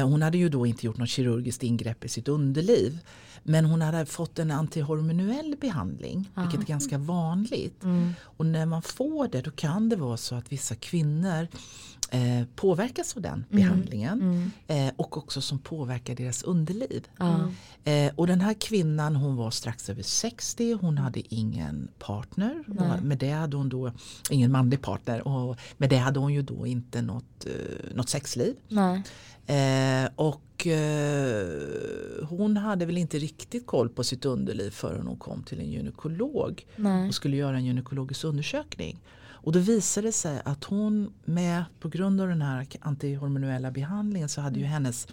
[0.05, 2.99] Hon hade ju då inte gjort något kirurgiskt ingrepp i sitt underliv.
[3.49, 6.43] Men hon hade fått en antihormonell behandling, Ja.
[6.43, 7.85] vilket är ganska vanligt.
[7.85, 8.15] Mm.
[8.23, 11.49] Och när man får det då kan det vara så att vissa kvinnor
[12.11, 14.21] eh, påverkas av den behandlingen.
[14.23, 14.51] Mm.
[14.89, 17.09] Eh, och också som påverkar deras underliv.
[17.19, 17.51] Ja.
[17.85, 22.65] Eh, och den här kvinnan hon var strax över 60, hon hade ingen partner.
[22.69, 23.93] Och med det hade hon då,
[24.31, 28.55] ingen manlig partner och med det hade hon ju då inte något, eh, något sexliv.
[29.49, 35.43] Eh, och eh, hon hade väl inte riktigt koll på sitt underliv förrän hon kom
[35.43, 37.09] till en gynekolog Nej.
[37.09, 39.01] och skulle göra en gynekologisk undersökning.
[39.41, 44.29] Och då visade det sig att hon med, på grund av den här antihormonella behandlingen
[44.29, 45.09] så hade ju hennes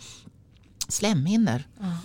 [0.88, 1.98] slemhinnor Ja.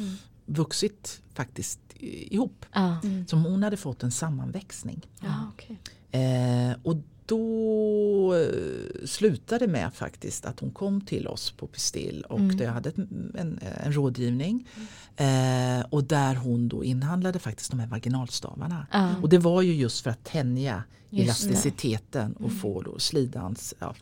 [0.46, 2.66] vuxit faktiskt ihop.
[3.02, 3.26] Mm.
[3.26, 5.00] Som hon hade fått en sammanväxning.
[5.20, 5.78] Ja, okej.
[6.12, 6.96] Eh, och
[7.30, 12.56] då eh, slutade med faktiskt att hon kom till oss på Pistill och Mm.
[12.56, 12.96] det hade ett,
[13.34, 14.68] en, en rådgivning.
[15.16, 18.86] Eh, och där hon då inhandlade faktiskt de här vaginalstavarna.
[18.92, 19.14] Ja.
[19.22, 21.48] Och det var ju just för att tänja Just det.
[21.48, 23.94] elasticiteten och få då slidans, ja,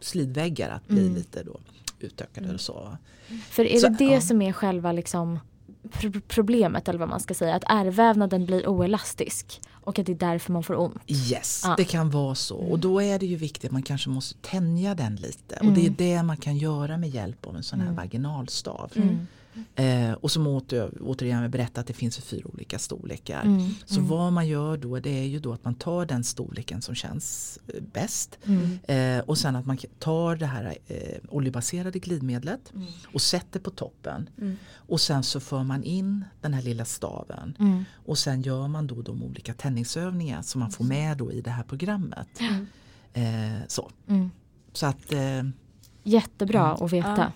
[0.00, 1.14] slidväggar att bli Mm.
[1.14, 1.60] lite då
[2.00, 2.54] utökade.
[2.54, 2.96] Och så.
[3.50, 4.20] För är Så, det det ja.
[4.20, 5.38] som är själva liksom
[6.28, 10.52] problemet eller vad man ska säga, att ärrvävnaden blir oelastisk och att det är därför
[10.52, 11.02] man får ont?
[11.06, 11.74] Yes, Ja.
[11.76, 12.56] det kan vara så.
[12.56, 15.56] Och då är det ju viktigt att man kanske måste tänja den lite.
[15.60, 15.94] Och det är Mm.
[15.98, 17.96] det man kan göra med hjälp av en sån här Mm.
[17.96, 18.90] vaginalstav.
[18.96, 19.26] Mm.
[19.74, 23.42] Eh, och som åter, återigen berätta att det finns fyra olika storlekar.
[23.42, 23.70] Mm.
[23.84, 26.94] Så vad man gör då det är ju då att man tar den storleken som
[26.94, 28.38] känns eh, bäst.
[28.44, 28.78] Mm.
[29.18, 32.86] Eh, och sen att man tar det här eh, oljebaserade glidmedlet Mm.
[33.12, 34.28] och sätter på toppen.
[34.38, 34.56] Mm.
[34.74, 37.56] Och sen så för man in den här lilla staven.
[37.58, 37.84] Mm.
[38.06, 41.50] Och sen gör man då de olika tändningsövningar som man får med då i det
[41.50, 42.28] här programmet.
[43.12, 43.22] Eh,
[43.68, 43.90] så.
[44.08, 44.30] Mm.
[44.72, 45.42] så att eh,
[46.04, 47.32] Jättebra att veta.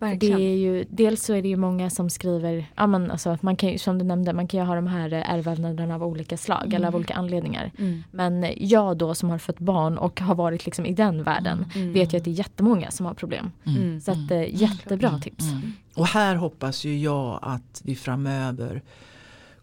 [0.00, 0.40] För Det Verkligen.
[0.40, 3.56] är ju, dels så är det ju många som skriver, ja, men alltså, att man
[3.56, 6.74] kan, som du nämnde, man kan ju ha de här eh, ärrvävnaderna av olika slag
[6.74, 7.70] eller av olika anledningar.
[7.78, 8.04] Mm.
[8.10, 11.92] Men jag då som har fött barn och har varit liksom i den världen Mm.
[11.92, 13.52] vet ju att det är jättemånga som har problem.
[13.66, 14.00] Mm.
[14.00, 15.50] Så att, eh, jättebra tips.
[15.50, 15.72] Mm.
[15.94, 18.82] Och här hoppas ju jag att vi framöver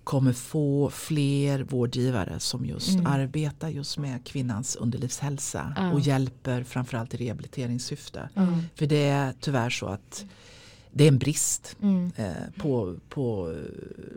[0.07, 3.05] kommer få fler vårdgivare som just Mm.
[3.05, 5.91] arbetar just med kvinnans underlivshälsa Ja.
[5.93, 8.29] och hjälper framförallt i rehabiliteringssyfte.
[8.35, 8.61] Mm.
[8.75, 10.25] För det är tyvärr så att
[10.91, 12.11] det är en brist Mm.
[12.15, 12.25] eh,
[12.57, 13.57] på, på eh,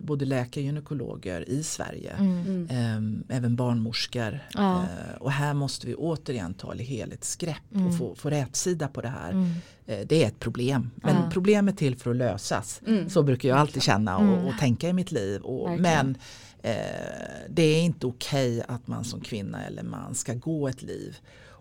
[0.02, 2.12] både läkare och gynekologer i Sverige.
[2.12, 2.66] Mm.
[2.70, 4.40] Eh, även barnmorskor.
[4.54, 4.82] Ja.
[4.82, 7.86] Eh, och här måste vi återigen ta helhetsgrepp Mm.
[7.86, 9.30] och få, få rätsida på det här.
[9.30, 9.50] Mm.
[9.86, 10.90] Eh, det är ett problem.
[10.96, 11.30] Men Ja.
[11.32, 12.80] problem är till för att lösas.
[12.86, 13.10] Mm.
[13.10, 14.46] Så brukar jag alltid känna och, Mm.
[14.46, 15.40] och tänka i mitt liv.
[15.42, 15.82] Och, Verkligen.
[15.82, 16.16] men
[16.62, 21.16] eh, det är inte okej att man som kvinna eller man ska gå ett liv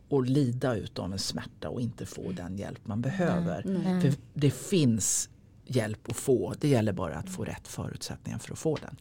[0.09, 3.63] och lida utav en smärta och inte få den hjälp man behöver.
[3.65, 4.01] Nej.
[4.01, 5.29] För det finns
[5.65, 6.53] hjälp att få.
[6.59, 8.95] Det gäller bara att få rätt förutsättningar för att få den.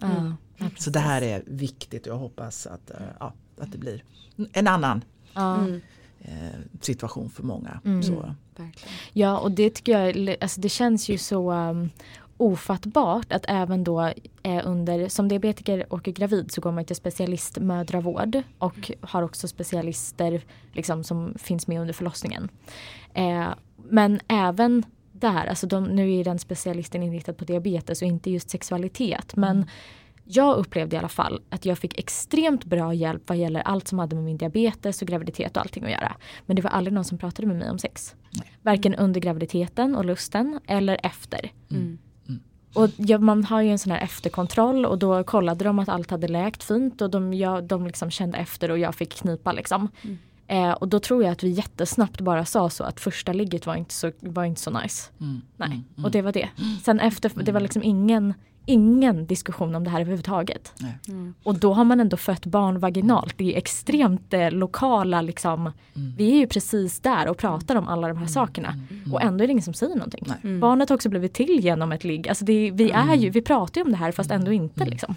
[0.59, 4.05] Ja, Så det här är viktigt och jag hoppas att, eh, ja, att det blir
[4.53, 5.05] en annan.
[5.35, 5.81] Mm.
[6.21, 7.81] eh, situation för många.
[7.85, 8.03] Mm.
[8.03, 8.95] Så, Verkligen.
[9.13, 11.91] Ja, och det tycker jag, alltså det känns ju så um,
[12.39, 14.13] ofattbart att även då
[14.43, 20.43] eh, under, som diabetiker och gravid så går man till specialistmödravård och har också specialister
[20.73, 22.49] liksom, som finns med under förlossningen.
[23.15, 28.31] Eh, men även där, alltså de, nu är den specialisten inriktad på diabetes och inte
[28.31, 29.37] just sexualitet.
[29.37, 29.67] Men
[30.25, 33.99] jag upplevde i alla fall att jag fick extremt bra hjälp vad gäller allt som
[33.99, 36.17] hade med min diabetes och graviditet och allting att göra.
[36.47, 38.17] Men det var aldrig någon som pratade med mig om sex.
[38.63, 41.53] Varken under graviditeten och lusten eller efter.
[41.71, 41.99] Mm.
[42.79, 46.11] Och ja, man har ju en sån här efterkontroll och då kollade de att allt
[46.11, 49.89] hade läkt fint och de, ja, de liksom kände efter och jag fick knipa liksom.
[50.03, 50.19] Mm.
[50.47, 53.77] Eh, och då tror jag att vi jättesnabbt bara sa så att första ligget var
[53.77, 55.11] inte så, var inte så nice.
[55.21, 56.05] mm, Nej, mm, mm.
[56.05, 56.49] och det var det.
[56.85, 58.35] Sen efter, det var liksom ingen,
[58.69, 60.73] ingen diskussion om det här överhuvudtaget.
[60.81, 60.99] Nej.
[61.09, 61.35] Mm.
[61.43, 63.35] Och då har man ändå fött barn vaginalt.
[63.39, 65.61] Det är extremt eh, lokala liksom.
[65.61, 66.15] Mm.
[66.17, 68.75] Vi är ju precis där och pratar om alla de här sakerna.
[69.13, 70.27] Och ändå är det ingen som säger någonting.
[70.43, 70.61] Mm.
[70.61, 72.29] Barnet har också blivit till genom ett ligg.
[72.29, 74.85] Alltså det, vi, är ju, vi pratar ju om det här fast ändå inte.
[74.85, 75.15] Liksom.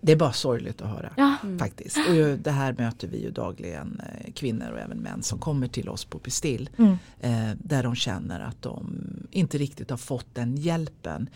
[0.00, 0.06] Mm, mm.
[0.06, 1.12] Det är bara sorgligt att höra.
[1.16, 1.36] Ja.
[1.58, 1.98] Faktiskt.
[2.08, 5.68] Och ju, det här möter vi ju dagligen eh, kvinnor och även män som kommer
[5.68, 6.70] till oss på Pistill.
[6.78, 6.96] Mm.
[7.20, 11.28] Eh, där de känner att de inte riktigt har fått den hjälpen.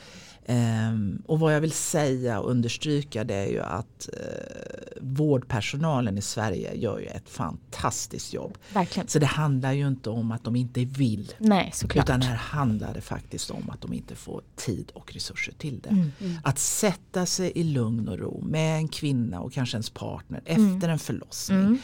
[0.47, 6.23] Ehm, och vad jag vill säga och understryka det är ju att eh, vårdpersonalen i
[6.23, 8.59] Sverige gör ju ett fantastiskt jobb.
[8.75, 9.09] Verkligen.
[9.09, 11.33] Så det handlar ju inte om att de inte vill.
[11.39, 12.05] Nej, såklart.
[12.07, 15.89] Utan här handlar det faktiskt om att de inte får tid och resurser till det.
[15.89, 16.11] Mm.
[16.45, 20.75] Att sätta sig i lugn och ro med en kvinna och kanske ens partner Mm.
[20.77, 21.59] efter en förlossning.
[21.59, 21.79] Mm.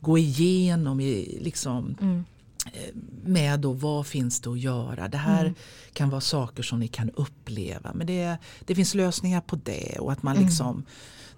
[0.00, 2.24] Gå igenom i, liksom, Mm.
[2.72, 2.94] eh,
[3.24, 5.08] med då vad finns det att göra.
[5.08, 5.54] Det här Mm.
[5.92, 7.92] kan vara saker som ni kan uppleva.
[7.94, 10.46] Men det, det finns lösningar på det och att man Mm.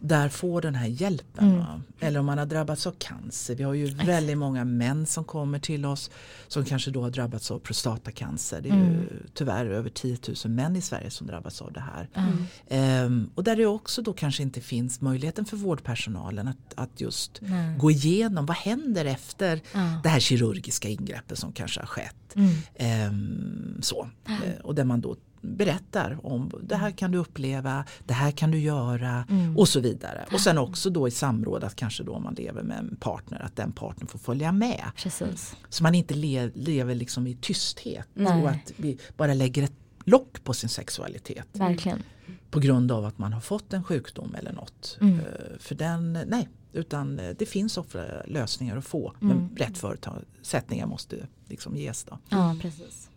[0.00, 1.50] Där får den här hjälpen.
[1.50, 1.64] Mm.
[2.00, 3.54] Eller om man har drabbats av cancer.
[3.54, 6.10] Vi har ju väldigt många män som kommer till oss
[6.48, 8.60] som kanske då har drabbats av prostatacancer.
[8.60, 8.92] Det är Mm.
[8.92, 12.08] ju tyvärr över 10 000 män i Sverige som drabbas av det här.
[12.14, 12.44] Mm.
[12.68, 17.40] Ehm, och där det också då kanske inte finns möjligheten för vårdpersonalen att, att just
[17.78, 19.60] gå igenom vad händer efter
[20.02, 22.36] det här kirurgiska ingreppet som kanske har skett.
[22.74, 24.08] Ehm, så.
[24.28, 25.16] Eh, och där man då
[25.46, 29.56] berättar om det här kan du uppleva, det här kan du göra Mm.
[29.58, 30.26] och så vidare.
[30.32, 33.56] Och sen också då i samråd att kanske då man lever med en partner att
[33.56, 34.84] den partnern får följa med.
[34.96, 35.56] Precis.
[35.68, 38.42] Så man inte le, lever liksom i tysthet Nej.
[38.42, 39.72] och att vi bara lägger ett
[40.04, 41.98] lock på sin sexualitet Verkligen.
[41.98, 42.04] på
[42.50, 44.98] på grund av att man har fått en sjukdom eller något.
[45.00, 45.18] Mm.
[45.20, 45.24] Eh,
[45.58, 49.14] För den, nej, utan eh, det finns ofta lösningar att få.
[49.22, 49.36] Mm.
[49.36, 51.16] Men rätt förutsättningar måste
[51.48, 52.04] liksom ges.
[52.04, 52.18] Då.
[52.28, 53.10] Ja, precis.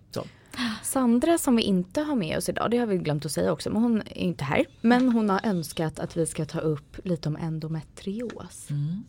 [0.83, 3.69] Sandra som vi inte har med oss idag, det har vi glömt att säga också,
[3.69, 4.65] men hon är inte här.
[4.81, 8.69] Men hon har önskat att vi ska ta upp lite om endometrios.
[8.69, 9.03] Mm.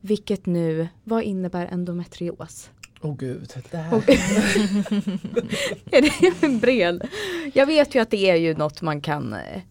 [0.00, 2.70] Vilket nu, vad innebär endometrios?
[3.02, 3.96] Åh gud, det här.
[5.90, 7.08] Är det en bred?
[7.54, 9.62] Jag vet ju att det är ju något man kan, eh,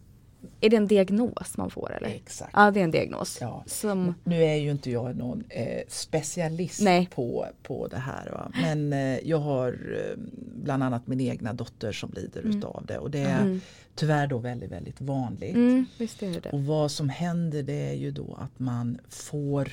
[0.61, 2.07] är det en diagnos man får eller?
[2.07, 2.51] Exakt.
[2.53, 3.37] Ja det är en diagnos.
[3.41, 3.63] Ja.
[3.67, 7.09] Som, Nu är ju inte jag någon eh, specialist Nej.
[7.15, 8.29] på, på det här.
[8.31, 8.51] Va?
[8.61, 10.17] Men eh, jag har eh,
[10.63, 12.57] bland annat min egna dotter som lider Mm.
[12.57, 12.97] utav det.
[12.97, 13.61] Och det är Mm.
[13.95, 15.55] tyvärr då väldigt, väldigt vanligt.
[15.55, 16.49] mm, visst är det.
[16.49, 19.69] Och vad som händer det är ju då att man får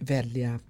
[0.00, 0.60] välja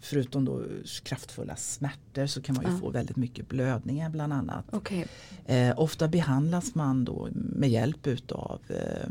[0.00, 0.62] Förutom då
[1.02, 2.78] kraftfulla smärtor så kan man ju Ja.
[2.78, 4.64] få väldigt mycket blödningar bland annat.
[4.70, 5.06] Okej.
[5.46, 9.08] Eh, ofta behandlas man då med hjälp utav eh,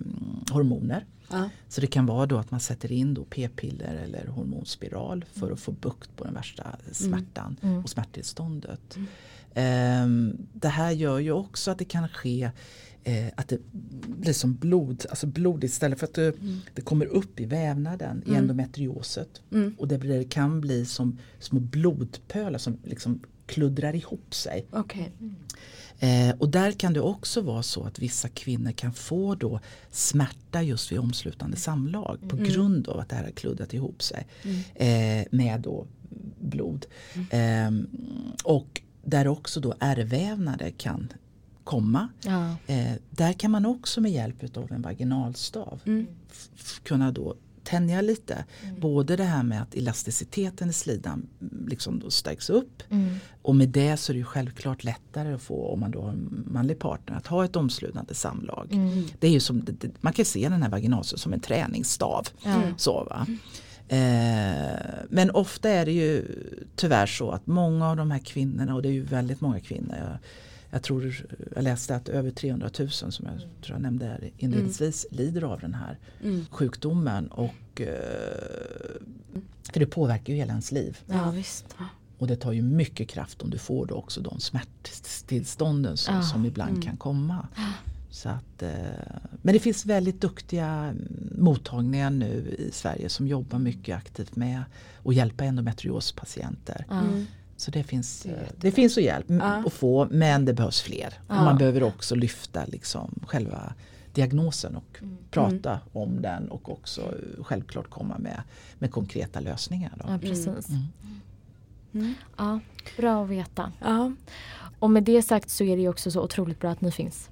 [0.54, 1.06] hormoner.
[1.32, 1.50] Ja.
[1.68, 5.60] Så det kan vara då att man sätter in då p-piller eller hormonspiral för att
[5.60, 7.84] få bukt på den värsta smärtan Mm.
[7.84, 8.98] och smärttillståndet.
[9.54, 12.52] Ehm, det här gör ju också att det kan ske
[13.04, 13.58] eh, att det
[14.08, 16.34] blir som blod, alltså blod istället för att det,
[16.74, 18.42] det kommer upp i vävnaden i Mm.
[18.42, 19.42] endometrioset.
[19.52, 19.76] Mm.
[19.78, 24.66] Och det blir, kan bli som små blodpölar som liksom kluddrar ihop sig.
[24.72, 25.12] Okej.
[26.00, 29.60] Eh, och där kan det också vara så att vissa kvinnor kan få då
[29.92, 34.28] smärta just vid omslutande samlag på grund av att det här har kluddat ihop sig
[34.76, 35.88] eh, med då
[36.40, 36.86] blod.
[37.30, 37.88] Ehm,
[38.44, 41.14] och där också då ärrvävnader kan
[41.70, 42.08] komma.
[42.22, 42.56] Ja.
[42.68, 46.08] Eh, där kan man också med hjälp av en vaginalstav Mm.
[46.84, 48.46] kunna då tänja lite.
[48.78, 53.16] Både det här med att elasticiteten i slidan mm, liksom då stärks upp Mm.
[53.42, 56.10] och med det så är det ju självklart lättare att få, om man då har
[56.10, 58.68] en manlig partner, att ha ett omslutande samlag.
[58.72, 59.04] Mm.
[59.20, 59.66] Det är ju som,
[60.02, 62.28] man kan se den här vaginalstaven som en träningsstav.
[62.44, 62.62] Ja.
[62.78, 63.28] Så, va?
[63.88, 66.26] Eh, men ofta är det ju
[66.76, 69.96] tyvärr så att många av de här kvinnorna, och det är ju väldigt många kvinnor,
[69.98, 70.18] jag,
[70.72, 71.16] jag tror
[71.56, 75.60] jag läste att över 300 000 som jag tror jag nämnde här inledningsvis lider av
[75.60, 76.46] den här Mm.
[76.52, 77.28] sjukdomen.
[77.28, 79.02] Och, eh,
[79.74, 80.98] för det påverkar ju hela ens liv.
[81.08, 81.76] ja, visst.
[82.18, 86.22] Och det tar ju mycket kraft om du får då också de smärttillstånden som, Ja.
[86.24, 86.82] som ibland Mm.
[86.82, 87.48] kan komma.
[88.12, 88.70] Så att, eh,
[89.42, 94.64] men det finns väldigt duktiga mm, mottagningar nu i Sverige som jobbar mycket aktivt med
[95.06, 96.86] att hjälpa endometriospatienter.
[96.92, 97.26] Mm.
[97.60, 99.64] Så det finns, Det eh, det finns hjälp, Ja.
[99.66, 101.08] att få men det behövs fler.
[101.28, 101.44] Och Ja.
[101.44, 103.74] man behöver också lyfta liksom själva
[104.14, 105.18] diagnosen och Mm.
[105.32, 108.42] prata om den och också eh, självklart komma med,
[108.80, 109.92] med konkreta lösningar.
[109.98, 110.06] Då.
[110.12, 110.70] Ja, precis.
[110.70, 110.84] Mm.
[111.94, 112.14] Mm.
[112.38, 112.60] Ja,
[112.98, 113.72] bra att veta.
[113.82, 114.12] Ja,
[114.80, 117.30] Och med det sagt så är det också så otroligt bra att ni finns.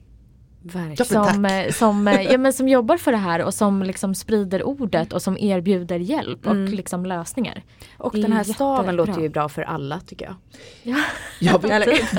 [0.73, 1.07] Tack.
[1.07, 4.63] Som, eh, som, eh, ja, men som jobbar för det här och som liksom sprider
[4.63, 6.73] ordet och som erbjuder hjälp och Mm.
[6.73, 7.63] liksom lösningar.
[7.97, 9.05] Och den här staven jättebra.
[9.05, 10.35] låter ju bra för alla tycker jag.
[10.83, 10.97] Ja,
[11.39, 11.57] Ja,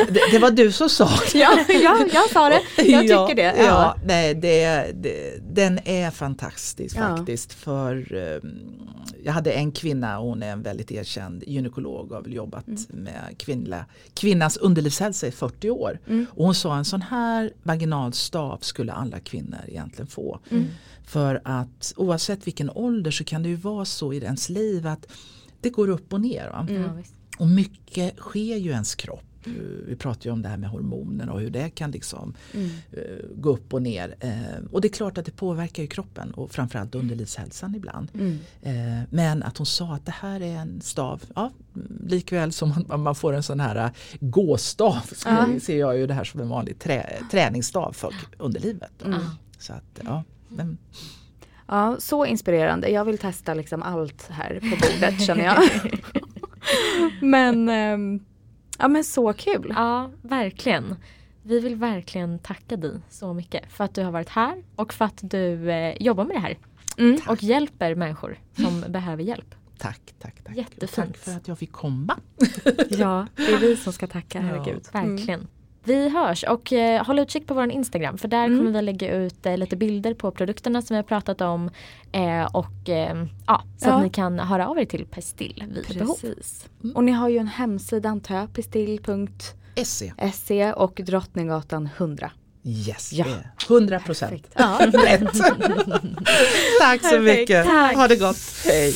[0.08, 1.38] det, det var du som sa det.
[1.38, 2.62] Ja, ja jag sa det.
[2.84, 3.54] Jag tycker det.
[3.58, 3.94] Ja, Ja.
[4.06, 7.16] nej, det, det, den är fantastisk Ja.
[7.16, 7.52] faktiskt.
[7.52, 8.50] För eh,
[9.24, 12.80] Jag hade en kvinna, hon är en väldigt erkänd gynekolog och har väl jobbat Mm.
[12.90, 13.84] med kvinnliga,
[14.14, 15.98] kvinnans underlivshälsa i 40 år.
[16.08, 16.26] Mm.
[16.34, 20.40] Och hon sa en sån här vaginal stav skulle alla kvinnor egentligen få.
[20.50, 20.66] Mm.
[21.04, 25.06] För att oavsett vilken ålder så kan det ju vara så i ens liv att
[25.60, 26.66] det går upp och ner.
[26.68, 26.90] Mm.
[27.38, 29.27] Och mycket sker ju ens kropp.
[29.86, 32.68] Vi pratar ju om det här med hormoner och hur det kan liksom Mm.
[32.92, 33.00] eh,
[33.34, 34.14] gå upp och ner.
[34.20, 38.08] Eh, och det är klart att det påverkar ju kroppen och framförallt underlivshälsan ibland.
[38.14, 38.38] Mm.
[38.62, 42.84] Eh, men att hon sa att det här är en stav, ja, mm, likväl som
[42.88, 45.46] man, man får en sån här eh, gåstav så Ja.
[45.62, 49.02] ser jag ju det här som en vanlig trä, träningsstav för underlivet.
[49.04, 49.20] Mm.
[49.58, 50.78] Så att, ja, men,
[51.70, 52.88] Ja, så inspirerande.
[52.90, 55.58] Jag vill testa liksom allt här på bordet känner jag.
[57.22, 58.20] men, ehm,
[58.78, 59.72] ja men så kul.
[59.76, 60.94] Ja, verkligen.
[61.42, 65.04] Vi vill verkligen tacka dig så mycket för att du har varit här och för
[65.04, 66.58] att du eh, jobbar med det här
[66.98, 67.20] Mm.
[67.28, 69.54] och hjälper människor som behöver hjälp.
[69.78, 70.56] tack, tack, tack.
[70.56, 71.08] Jättefint.
[71.08, 72.16] Och tack för att jag fick komma.
[72.90, 74.44] Ja, det är vi som ska tacka, Ja.
[74.44, 74.82] herregud.
[74.92, 75.46] Verkligen.
[75.88, 78.58] Vi hörs och eh, håll utkik på vår Instagram för där Mm.
[78.58, 81.70] kommer vi lägga ut eh, lite bilder på produkterna som vi har pratat om
[82.12, 83.92] eh, och eh, ja, så Ja.
[83.94, 86.14] att ni kan höra av er till Pestill vid behov.
[86.20, 86.66] Precis.
[86.84, 86.96] Mm.
[86.96, 92.30] Och ni har ju en hemsida antar jag, pistill.se SE, och Drottninggatan 100.
[92.64, 93.24] yes, Ja.
[93.24, 94.52] det är 100 procent Perfekt.
[94.58, 94.78] Ja.
[95.06, 95.32] rätt.
[96.80, 97.22] tack så Perfekt.
[97.38, 97.66] mycket.
[97.66, 97.96] Tack.
[97.96, 98.36] Ha det gott.
[98.64, 98.94] Hej.